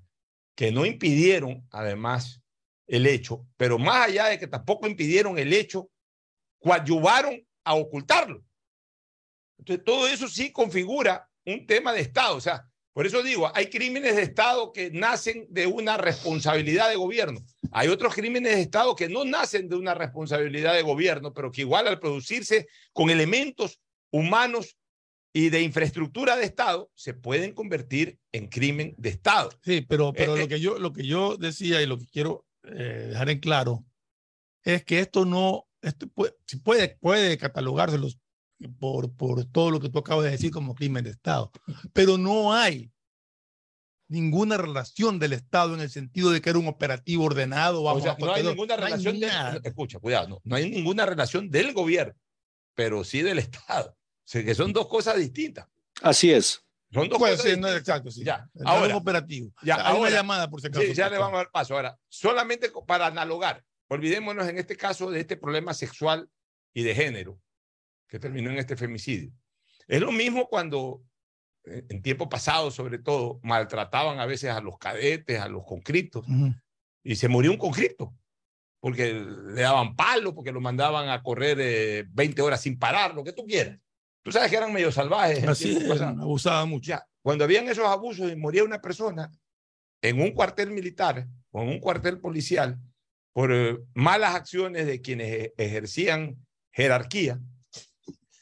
[0.55, 2.41] que no impidieron, además,
[2.87, 5.91] el hecho, pero más allá de que tampoco impidieron el hecho,
[6.59, 8.43] coadyuvaron a ocultarlo.
[9.57, 12.35] Entonces, todo eso sí configura un tema de Estado.
[12.35, 12.68] O sea,
[12.99, 17.39] por eso digo, hay crímenes de Estado que nacen de una responsabilidad de gobierno.
[17.71, 21.61] Hay otros crímenes de Estado que no nacen de una responsabilidad de gobierno, pero que
[21.61, 23.79] igual al producirse con elementos
[24.11, 24.75] humanos
[25.31, 29.49] y de infraestructura de Estado, se pueden convertir en crimen de Estado.
[29.63, 32.07] Sí, pero, pero Eh, lo, eh, que yo, lo que yo decía y lo que
[32.07, 33.85] quiero eh, dejar en claro
[34.65, 36.33] es que esto no, esto puede,
[36.65, 38.19] puede, puede catalogárselos
[38.79, 41.51] por, por todo lo que tú acabas de decir como crimen de Estado,
[41.93, 42.91] pero no hay
[44.07, 47.81] ninguna relación del Estado en el sentido de que era un operativo ordenado.
[47.81, 50.55] O Vamos sea, a no hay ninguna no hay relación, de- escucha, cuidado, no, no
[50.55, 52.15] hay ninguna relación del gobierno,
[52.73, 53.91] pero sí del Estado.
[53.91, 53.97] O
[54.31, 55.67] sea, que son dos cosas distintas.
[56.01, 56.63] Así es.
[56.91, 58.23] Son dos Puede cosas ser, no, exacto, sí.
[58.23, 59.53] Ya, El ahora, operativo.
[59.63, 60.85] ya, Hay una ahora- llamada por si acaso.
[60.85, 61.75] Sí, ya le vamos a dar paso.
[61.75, 66.29] Ahora, solamente para analogar, olvidémonos en este caso de este problema sexual
[66.73, 67.39] y de género
[68.09, 69.31] que terminó en este femicidio.
[69.87, 71.01] Es lo mismo cuando
[71.65, 76.25] eh, en tiempo pasado, sobre todo, maltrataban a veces a los cadetes, a los conscriptos,
[77.03, 78.13] y se murió un conscripto,
[78.79, 83.23] porque le daban palo, porque lo mandaban a correr eh, 20 horas sin parar, lo
[83.23, 83.77] que tú quieras.
[84.21, 85.47] Tú sabes que eran medio salvajes.
[85.47, 86.89] Así es, abusaban mucho.
[86.89, 89.31] Ya, cuando habían esos abusos y moría una persona
[90.01, 92.77] en un cuartel militar o en un cuartel policial
[93.33, 96.37] por eh, malas acciones de quienes ejercían
[96.71, 97.39] jerarquía,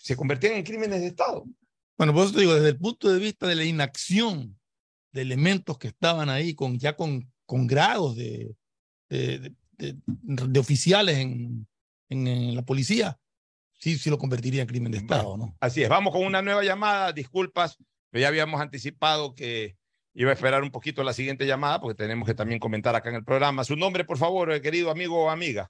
[0.07, 1.43] se convertían en crímenes de Estado.
[1.97, 4.57] Bueno, por eso te digo, desde el punto de vista de la inacción
[5.11, 8.55] de elementos que estaban ahí con, ya con, con grados de,
[9.09, 11.67] de, de- de- de oficiales en,
[12.09, 13.19] en- en la policía,
[13.79, 15.55] sí, sí lo convertiría en crimen de Estado, ¿no?
[15.59, 17.11] Así es, vamos con una nueva llamada.
[17.13, 17.77] Disculpas,
[18.09, 19.75] pero ya habíamos anticipado que
[20.13, 23.15] iba a esperar un poquito la siguiente llamada porque tenemos que también comentar acá en
[23.17, 23.63] el programa.
[23.63, 25.69] Su nombre, por favor, querido amigo o amiga.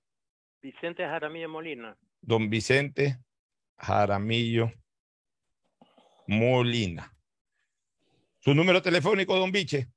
[0.62, 1.98] Vicente Jaramillo Molina.
[2.22, 3.20] Don Vicente
[3.78, 4.72] Jaramillo
[6.28, 7.14] Molina.
[8.40, 9.88] Su número telefónico, don Viche.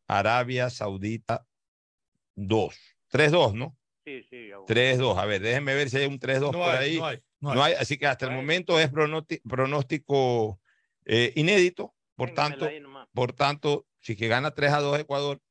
[0.08, 1.46] Arabia Saudita
[2.36, 2.76] 2.
[3.12, 3.78] 3-2, ¿no?
[4.04, 4.50] Sí, sí.
[4.50, 4.68] ya voy.
[4.68, 5.18] 3-2.
[5.18, 6.98] A ver, déjenme ver si hay un 3-2 No por hay, ahí.
[6.98, 7.74] no hay, no hay.
[7.74, 10.60] Así que hasta el momento es pronóstico
[11.06, 11.94] eh, inédito.
[12.22, 12.70] Por tanto,
[13.16, 15.42] por tanto, si que gana 3 a 2 Ecuador,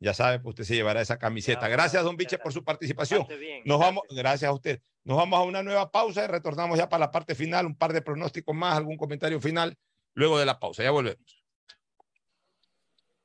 [0.00, 1.68] ya sabe, pues usted se llevará esa camiseta.
[1.68, 3.26] Gracias, don Biche, por su participación.
[3.66, 4.80] Nos vamos, gracias a usted.
[5.04, 7.92] Nos vamos a una nueva pausa y retornamos ya para la parte final, un par
[7.92, 9.76] de pronósticos más, algún comentario final
[10.14, 10.82] luego de la pausa.
[10.82, 11.44] Ya volvemos.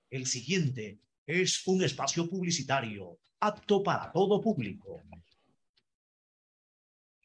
[0.09, 5.01] El siguiente es un espacio publicitario apto para todo público.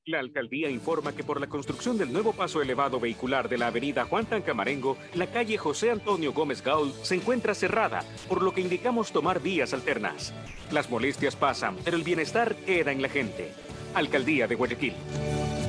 [0.07, 4.05] La alcaldía informa que por la construcción del nuevo paso elevado vehicular de la avenida
[4.05, 9.13] Juan Tancamarengo, la calle José Antonio Gómez Gaul se encuentra cerrada, por lo que indicamos
[9.13, 10.35] tomar vías alternas.
[10.71, 13.53] Las molestias pasan, pero el bienestar queda en la gente.
[13.95, 14.93] Alcaldía de Guayaquil.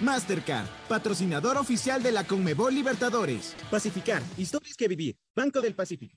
[0.00, 3.56] Mastercard, patrocinador oficial de la Conmebol Libertadores.
[3.70, 5.16] Pacificar, historias que vivir.
[5.34, 6.16] Banco del Pacífico.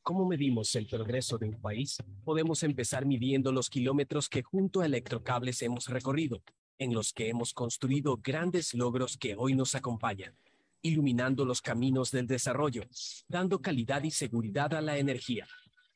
[0.00, 1.98] ¿Cómo medimos el progreso de un país?
[2.24, 6.42] Podemos empezar midiendo los kilómetros que junto a Electrocables hemos recorrido,
[6.78, 10.34] en los que hemos construido grandes logros que hoy nos acompañan,
[10.80, 12.84] iluminando los caminos del desarrollo,
[13.28, 15.46] dando calidad y seguridad a la energía,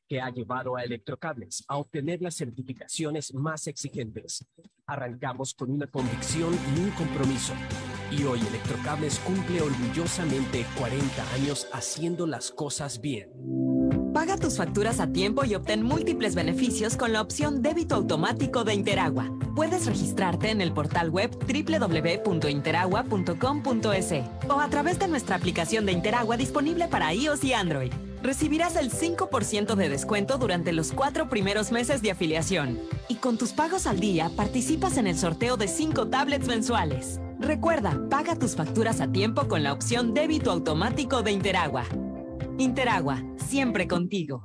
[0.08, 4.44] que ha llevado a Electrocables a obtener las certificaciones más exigentes.
[4.86, 7.54] Arrancamos con una convicción y un compromiso.
[8.10, 13.30] Y hoy Electrocables cumple orgullosamente 40 años haciendo las cosas bien.
[14.16, 18.72] Paga tus facturas a tiempo y obtén múltiples beneficios con la opción débito automático de
[18.72, 19.30] Interagua.
[19.54, 24.12] Puedes registrarte en el portal web www.interagua.com.es
[24.48, 27.92] o a través de nuestra aplicación de Interagua disponible para iOS y Android.
[28.22, 32.78] Recibirás el 5% de descuento durante los cuatro primeros meses de afiliación.
[33.08, 37.20] Y con tus pagos al día participas en el sorteo de 5 tablets mensuales.
[37.38, 41.84] Recuerda, paga tus facturas a tiempo con la opción débito automático de Interagua.
[42.58, 44.42] Interagua, siempre contigo.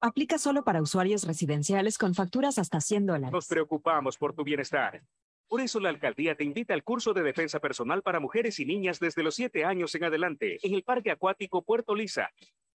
[0.00, 3.32] Aplica solo para usuarios residenciales con facturas hasta 100 dólares.
[3.32, 5.02] Nos preocupamos por tu bienestar.
[5.48, 9.00] Por eso la alcaldía te invita al curso de defensa personal para mujeres y niñas
[9.00, 12.30] desde los 7 años en adelante en el Parque Acuático Puerto Lisa,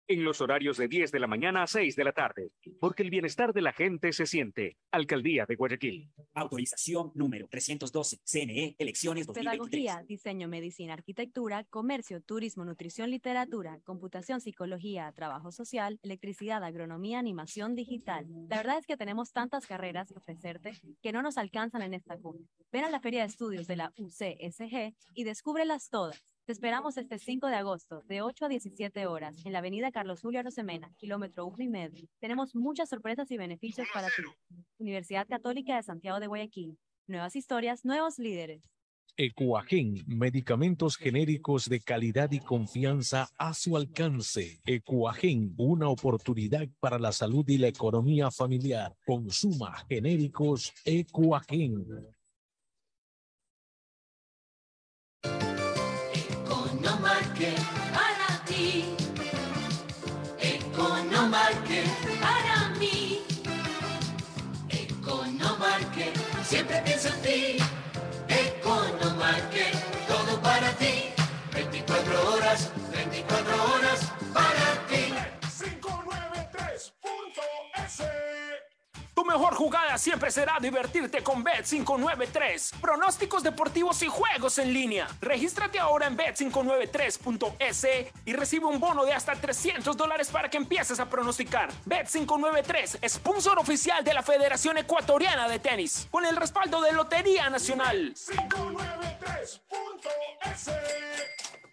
[0.08, 3.10] en los horarios de 10 de la mañana a 6 de la tarde, porque el
[3.10, 4.76] bienestar de la gente se siente.
[4.90, 6.10] Alcaldía de Guayaquil.
[6.34, 9.70] Autorización número 312, CNE, elecciones 2023.
[9.70, 17.74] Pedagogía, diseño, medicina, arquitectura, comercio, turismo, nutrición, literatura, computación, psicología, trabajo social, electricidad, agronomía, animación
[17.74, 18.26] digital.
[18.48, 20.72] La verdad es que tenemos tantas carreras que ofrecerte
[21.02, 22.46] que no nos alcanzan en esta cumbre.
[22.70, 26.31] Ven a la Feria de Estudios de la UCSG y descúbrelas todas.
[26.44, 30.22] Te esperamos este 5 de agosto, de 8 a 17 horas, en la avenida Carlos
[30.22, 32.08] Julio Arosemena, kilómetro 1 y medio.
[32.18, 34.24] Tenemos muchas sorpresas y beneficios para ti.
[34.78, 36.76] Universidad Católica de Santiago de Guayaquil.
[37.06, 38.68] Nuevas historias, nuevos líderes.
[39.16, 44.58] Ecuagen, medicamentos genéricos de calidad y confianza a su alcance.
[44.66, 48.96] Ecuagen, una oportunidad para la salud y la economía familiar.
[49.06, 51.86] Consuma genéricos Ecuagen.
[67.04, 67.56] En ti.
[68.28, 69.74] Economarket,
[70.06, 71.10] todo para ti.
[71.52, 73.91] 24 horas, 24 horas
[79.22, 82.80] Tu mejor jugada siempre será divertirte con Bet593.
[82.80, 85.06] Pronósticos deportivos y juegos en línea.
[85.20, 87.86] Regístrate ahora en Bet593.es
[88.24, 91.70] y recibe un bono de hasta 300 dólares para que empieces a pronosticar.
[91.86, 98.14] Bet593, sponsor oficial de la Federación Ecuatoriana de Tenis, con el respaldo de Lotería Nacional.
[98.16, 99.60] 593.es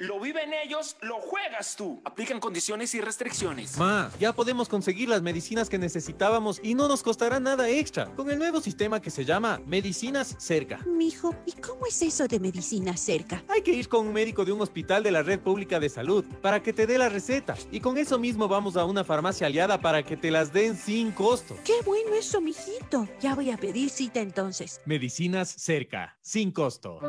[0.01, 2.01] Lo viven ellos, lo juegas tú.
[2.05, 3.77] Aplican condiciones y restricciones.
[3.77, 7.03] Ma, ya podemos conseguir las medicinas que necesitábamos y no nos
[7.39, 10.79] nada extra con el nuevo sistema que se llama Medicinas Cerca.
[10.85, 13.43] Mijo, ¿y cómo es eso de medicina cerca?
[13.47, 16.23] Hay que ir con un médico de un hospital de la red pública de salud
[16.41, 19.79] para que te dé la receta y con eso mismo vamos a una farmacia aliada
[19.79, 21.55] para que te las den sin costo.
[21.63, 23.07] Qué bueno eso, mijito.
[23.19, 24.81] Ya voy a pedir cita entonces.
[24.85, 26.99] Medicinas Cerca, sin costo.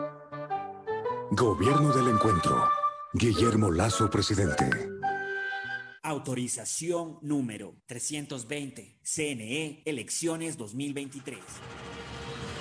[1.32, 2.68] Gobierno del Encuentro.
[3.12, 4.99] Guillermo Lazo, presidente.
[6.02, 11.38] Autorización número 320, CNE, elecciones 2023.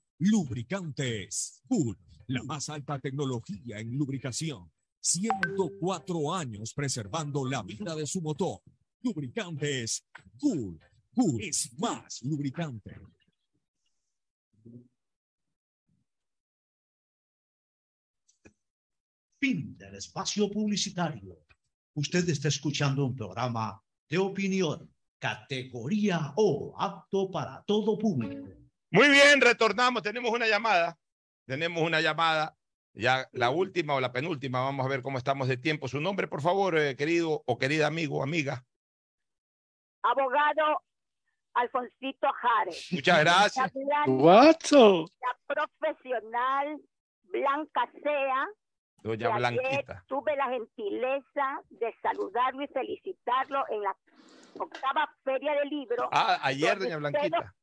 [0.23, 1.95] Lubricantes Full,
[2.27, 4.71] la más alta tecnología en lubricación.
[4.99, 8.61] 104 años preservando la vida de su motor.
[9.01, 10.05] Lubricantes
[10.39, 10.79] Cool.
[11.15, 12.99] Cool es más lubricante.
[19.39, 21.39] Fin del espacio publicitario.
[21.95, 24.87] Usted está escuchando un programa de opinión,
[25.17, 28.60] categoría O, apto para todo público.
[28.91, 30.03] Muy bien, retornamos.
[30.03, 30.97] Tenemos una llamada.
[31.45, 32.57] Tenemos una llamada.
[32.93, 34.59] Ya la última o la penúltima.
[34.59, 35.87] Vamos a ver cómo estamos de tiempo.
[35.87, 38.65] Su nombre, por favor, eh, querido o querida amigo o amiga.
[40.03, 40.81] Abogado
[41.53, 42.71] Alfonsito Jare.
[42.91, 43.71] Muchas gracias.
[43.73, 46.81] Hablando La profesional
[47.23, 48.47] Blanca Sea.
[49.03, 50.03] Doña Blanquita.
[50.07, 53.95] Tuve la gentileza de saludarlo y felicitarlo en la
[54.59, 56.09] octava feria del libro.
[56.11, 57.55] Ah, ayer, doña Blanquita.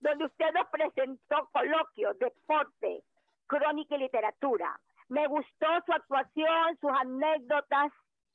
[0.00, 3.02] Donde usted nos presentó coloquios, deporte,
[3.46, 4.78] crónica y literatura.
[5.08, 7.92] Me gustó su actuación, sus anécdotas,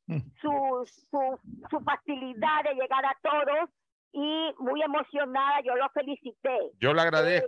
[0.08, 0.20] Mm.
[0.40, 3.70] su, su, su facilidad de llegar a todos
[4.12, 6.60] y muy emocionada, yo lo felicité.
[6.80, 7.48] Yo le agradezco.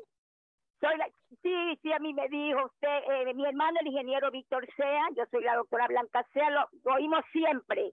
[0.82, 1.08] Soy la-
[1.44, 5.24] sí, sí, a mí me dijo usted, eh, mi hermano el ingeniero Víctor Sea, yo
[5.30, 7.92] soy la doctora Blanca Sea, lo, lo oímos siempre.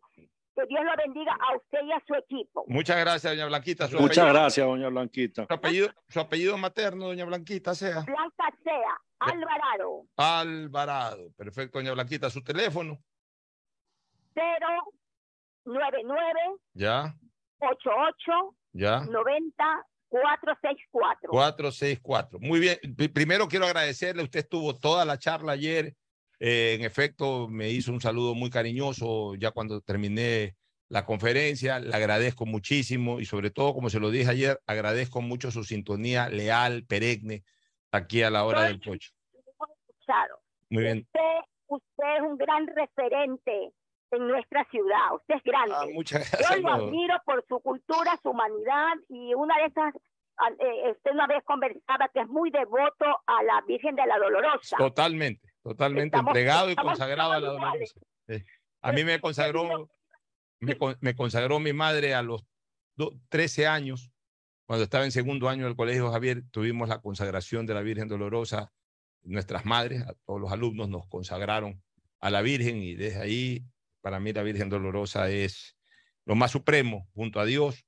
[0.54, 2.64] Que Dios lo bendiga a usted y a su equipo.
[2.68, 3.88] Muchas gracias, doña Blanquita.
[3.88, 5.46] Su Muchas apellido- gracias, doña Blanquita.
[5.46, 8.00] Su apellido, su apellido materno, doña Blanquita, sea.
[8.02, 11.30] Blanca Sea, Alvarado, Alvarado.
[11.36, 12.30] Perfecto, doña Blanquita.
[12.30, 12.98] Su teléfono.
[15.64, 16.40] 099
[16.74, 17.14] Ya,
[17.60, 19.00] 88 ya.
[19.00, 19.64] 90
[20.08, 21.30] 464.
[21.30, 22.38] 464.
[22.38, 22.78] Muy bien.
[22.96, 24.22] Pri- Primero quiero agradecerle.
[24.22, 25.94] Usted estuvo toda la charla ayer.
[26.40, 30.56] Eh, en efecto, me hizo un saludo muy cariñoso ya cuando terminé
[30.88, 31.78] la conferencia.
[31.78, 36.28] Le agradezco muchísimo y sobre todo, como se lo dije ayer, agradezco mucho su sintonía
[36.28, 37.44] leal, perenne,
[37.90, 38.80] aquí a la hora del.
[38.80, 40.38] Claro.
[40.70, 40.98] Muy bien.
[40.98, 41.20] Usted,
[41.68, 43.72] usted es un gran referente
[44.10, 45.14] en nuestra ciudad.
[45.14, 45.74] Usted es grande.
[45.76, 46.60] Ah, muchas Yo gracias.
[46.60, 46.74] lo no.
[46.74, 49.94] admiro por su cultura, su humanidad y una de esas,
[50.58, 54.76] eh, usted una vez conversaba que es muy devoto a la Virgen de la Dolorosa.
[54.76, 58.00] Totalmente, totalmente Estamos- entregado y consagrado a la dolorosa.
[58.28, 58.44] Eh,
[58.82, 59.90] A mí me consagró,
[60.60, 62.44] me, con- me consagró mi madre a los
[62.96, 64.12] do- 13 años,
[64.66, 68.72] cuando estaba en segundo año del Colegio Javier, tuvimos la consagración de la Virgen Dolorosa.
[69.22, 71.82] Nuestras madres, a todos los alumnos, nos consagraron
[72.20, 73.64] a la Virgen y desde ahí,
[74.02, 75.76] para mí la Virgen Dolorosa es
[76.26, 77.86] lo más supremo junto a Dios.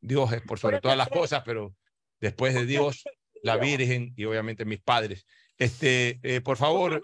[0.00, 1.74] Dios es por sobre todas las cosas, pero
[2.18, 3.04] después de Dios,
[3.42, 5.26] la Virgen y obviamente mis padres.
[5.58, 7.02] Este, eh, por favor,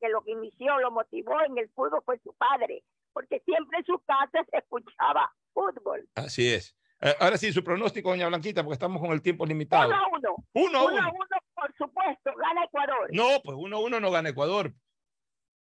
[0.00, 3.84] que lo que inició, lo motivó en el fútbol fue su padre, porque siempre en
[3.84, 6.08] su casa se escuchaba fútbol.
[6.14, 6.76] así es.
[7.00, 9.88] Eh, ahora sí, su pronóstico, doña Blanquita, porque estamos con el tiempo limitado.
[9.88, 10.36] Uno a uno.
[10.54, 11.12] Uno a Uno a uno.
[11.12, 13.08] uno, por supuesto, gana Ecuador.
[13.12, 14.72] No, pues uno a uno no gana Ecuador.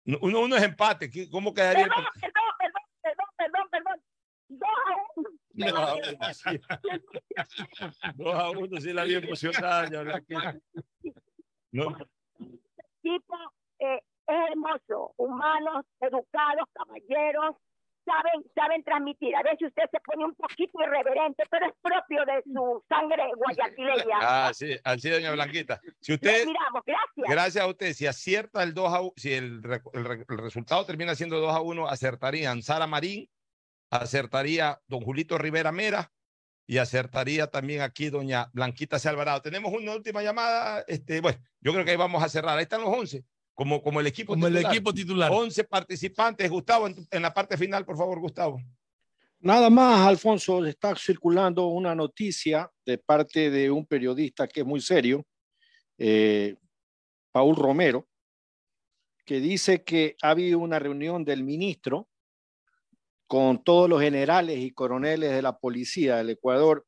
[0.06, 1.10] No, Uno a uno es empate.
[1.10, 1.88] ¿Qué- ¿Cómo quedaría?
[1.88, 4.02] Perdón, perdón, perdón, perdón, perdón, perdón.
[4.50, 5.30] Dos a uno.
[5.54, 6.60] Dos a uno, sí.
[8.16, 10.56] Dos a uno, sí la vi emocionada, doña Blanquita.
[11.72, 11.96] No,
[13.02, 13.36] tipo
[13.80, 17.56] eh, es hermoso, humanos, educados, caballeros,
[18.06, 19.36] saben, saben transmitir.
[19.36, 24.18] A veces usted se pone un poquito irreverente, pero es propio de su sangre guayaquileña.
[24.22, 25.82] Ah, sí, así, doña Blanquita.
[26.00, 27.30] Si usted, Miramos, gracias.
[27.30, 29.62] gracias a usted, si acierta el 2 a 1, si el,
[29.94, 33.30] el el resultado termina siendo 2 a 1, acertarían Sara Marín,
[34.02, 36.12] acertaría don Julito Rivera Mera
[36.66, 39.10] y acertaría también aquí doña Blanquita C.
[39.10, 39.42] Alvarado.
[39.42, 40.84] Tenemos una última llamada.
[40.88, 42.58] Este, bueno, yo creo que ahí vamos a cerrar.
[42.58, 45.32] Ahí están los 11, como, como el equipo Como el equipo titular.
[45.32, 46.50] 11 participantes.
[46.50, 48.62] Gustavo, en, en la parte final, por favor, Gustavo.
[49.44, 54.80] Nada más, Alfonso, está circulando una noticia de parte de un periodista que es muy
[54.80, 55.26] serio,
[55.98, 56.56] eh,
[57.34, 58.08] Paul Romero,
[59.26, 62.08] que dice que ha habido una reunión del ministro
[63.28, 66.86] con todos los generales y coroneles de la policía del Ecuador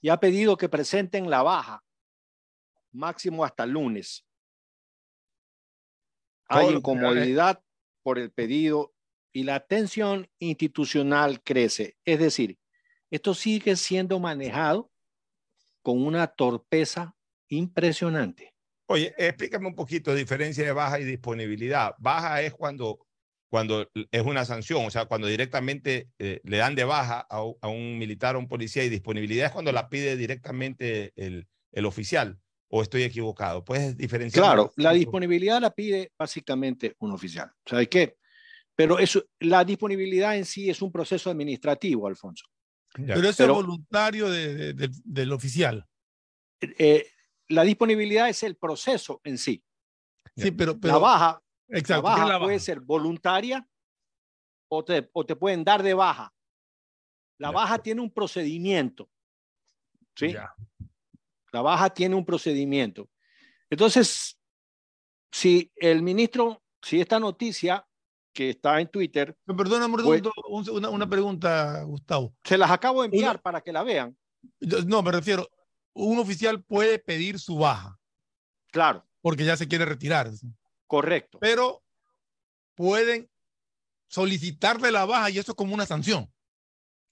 [0.00, 1.82] y ha pedido que presenten la baja,
[2.90, 4.26] máximo hasta lunes.
[6.46, 7.62] Hay incomodidad
[8.02, 8.92] por el pedido
[9.32, 11.96] y la tensión institucional crece.
[12.04, 12.58] Es decir,
[13.10, 14.90] esto sigue siendo manejado
[15.82, 17.14] con una torpeza
[17.48, 18.54] impresionante.
[18.86, 21.94] Oye, explícame un poquito diferencia de baja y disponibilidad.
[21.98, 23.06] Baja es cuando,
[23.52, 27.68] cuando es una sanción, o sea, cuando directamente eh, le dan de baja a, a,
[27.68, 32.38] un militar o un policía y disponibilidad es cuando la pide directamente el, el oficial.
[32.70, 33.62] ¿O estoy equivocado?
[33.62, 34.42] ¿Puedes diferenciar?
[34.42, 37.52] Claro, la disponibilidad la pide básicamente un oficial.
[37.66, 38.16] ¿Sabes qué?
[38.74, 42.46] Pero eso, la disponibilidad en sí es un proceso administrativo, Alfonso.
[42.96, 43.16] Ya.
[43.16, 45.86] Pero eso es voluntario de, de, de, del oficial.
[46.62, 47.06] Eh,
[47.48, 49.62] la disponibilidad es el proceso en sí.
[50.34, 53.66] Sí, pero, pero la baja, exacto, la baja, la baja puede ser voluntaria
[54.68, 56.32] o te, o te pueden dar de baja.
[57.38, 57.52] La ya.
[57.52, 59.10] baja tiene un procedimiento.
[60.14, 60.32] ¿sí?
[60.32, 60.54] Ya.
[61.52, 63.10] La baja tiene un procedimiento.
[63.68, 64.38] Entonces,
[65.30, 67.86] si el ministro, si esta noticia
[68.32, 69.36] que está en Twitter.
[69.44, 70.22] Perdona, pues,
[70.70, 72.34] una, una, pregunta, Gustavo.
[72.44, 74.16] Se las acabo de enviar una, para que la vean.
[74.86, 75.48] No, me refiero,
[75.92, 77.98] un oficial puede pedir su baja.
[78.70, 79.06] Claro.
[79.20, 80.30] Porque ya se quiere retirar.
[80.92, 81.38] Correcto.
[81.40, 81.82] Pero
[82.74, 83.26] pueden
[84.08, 86.30] solicitarle la baja y eso es como una sanción.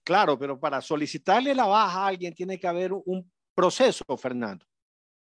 [0.04, 4.66] Claro, pero para solicitarle la baja a alguien tiene que haber un proceso, Fernando.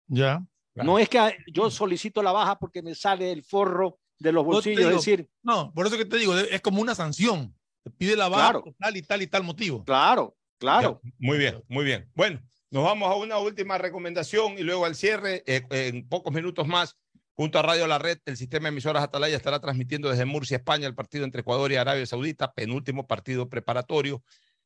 [0.08, 0.44] Ya.
[0.74, 0.88] Claro.
[0.88, 1.20] No es que
[1.54, 5.06] yo solicito la baja porque me sale el forro de los bolsillos, no digo, es
[5.06, 5.30] decir.
[5.44, 7.56] No, por eso que te digo, es como una sanción.
[7.84, 8.64] Te pide la baja claro.
[8.64, 9.86] por tal y tal y tal motivo.
[9.86, 11.00] Claro, claro.
[11.04, 12.10] Ya, muy bien, muy bien.
[12.16, 16.68] Bueno, nos vamos a una última recomendación y luego al cierre, eh, en pocos minutos
[16.68, 16.98] más,
[17.38, 20.88] junto a Radio La Red, el sistema de emisoras Atalaya estará transmitiendo desde Murcia, España,
[20.88, 24.24] el partido entre Ecuador y Arabia Saudita, penúltimo partido preparatorio.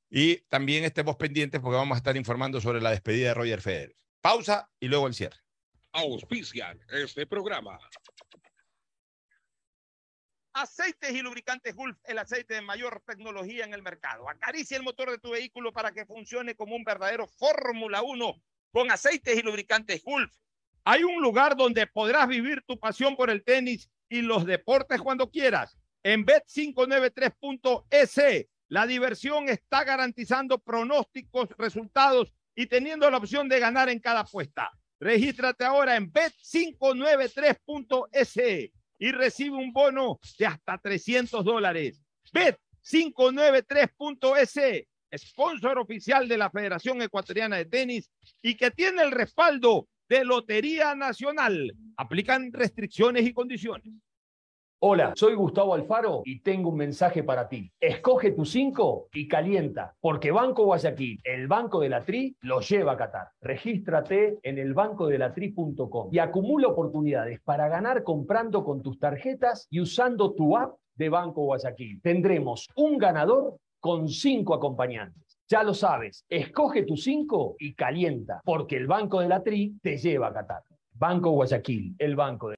[0.10, 3.96] Y también estemos pendientes porque vamos a estar informando sobre la despedida de Roger Federer.
[4.22, 5.38] Pausa y luego el cierre.
[5.92, 7.78] Auspician este programa.
[10.54, 14.30] Aceites y lubricantes Gulf, el aceite de mayor tecnología en el mercado.
[14.30, 18.42] Acaricia el motor de tu vehículo para que funcione como un verdadero Fórmula 1
[18.72, 20.34] con aceites y lubricantes Gulf.
[20.84, 25.30] Hay un lugar donde podrás vivir tu pasión por el tenis y los deportes cuando
[25.30, 25.78] quieras.
[26.04, 34.00] En bet593.es, la diversión está garantizando pronósticos, resultados y teniendo la opción de ganar en
[34.00, 34.72] cada apuesta.
[35.00, 42.02] Regístrate ahora en bet593.es y recibe un bono de hasta 300 dólares.
[42.34, 44.88] Bet593.es,
[45.18, 50.94] sponsor oficial de la Federación Ecuatoriana de Tenis y que tiene el respaldo de Lotería
[50.94, 51.74] Nacional.
[51.96, 53.94] Aplican restricciones y condiciones.
[54.80, 57.72] Hola, soy Gustavo Alfaro y tengo un mensaje para ti.
[57.80, 62.92] Escoge tu 5 y calienta, porque Banco Guayaquil, el Banco de la Tri, lo lleva
[62.92, 63.30] a Qatar.
[63.40, 70.58] Regístrate en elbancodelatri.com y acumula oportunidades para ganar comprando con tus tarjetas y usando tu
[70.58, 72.02] app de Banco Guayaquil.
[72.02, 75.31] Tendremos un ganador con 5 acompañantes.
[75.52, 79.98] Ya lo sabes, escoge tu 5 y calienta, porque el Banco de la Tri te
[79.98, 80.64] lleva a Qatar.
[80.94, 82.50] Banco Guayaquil, el banco de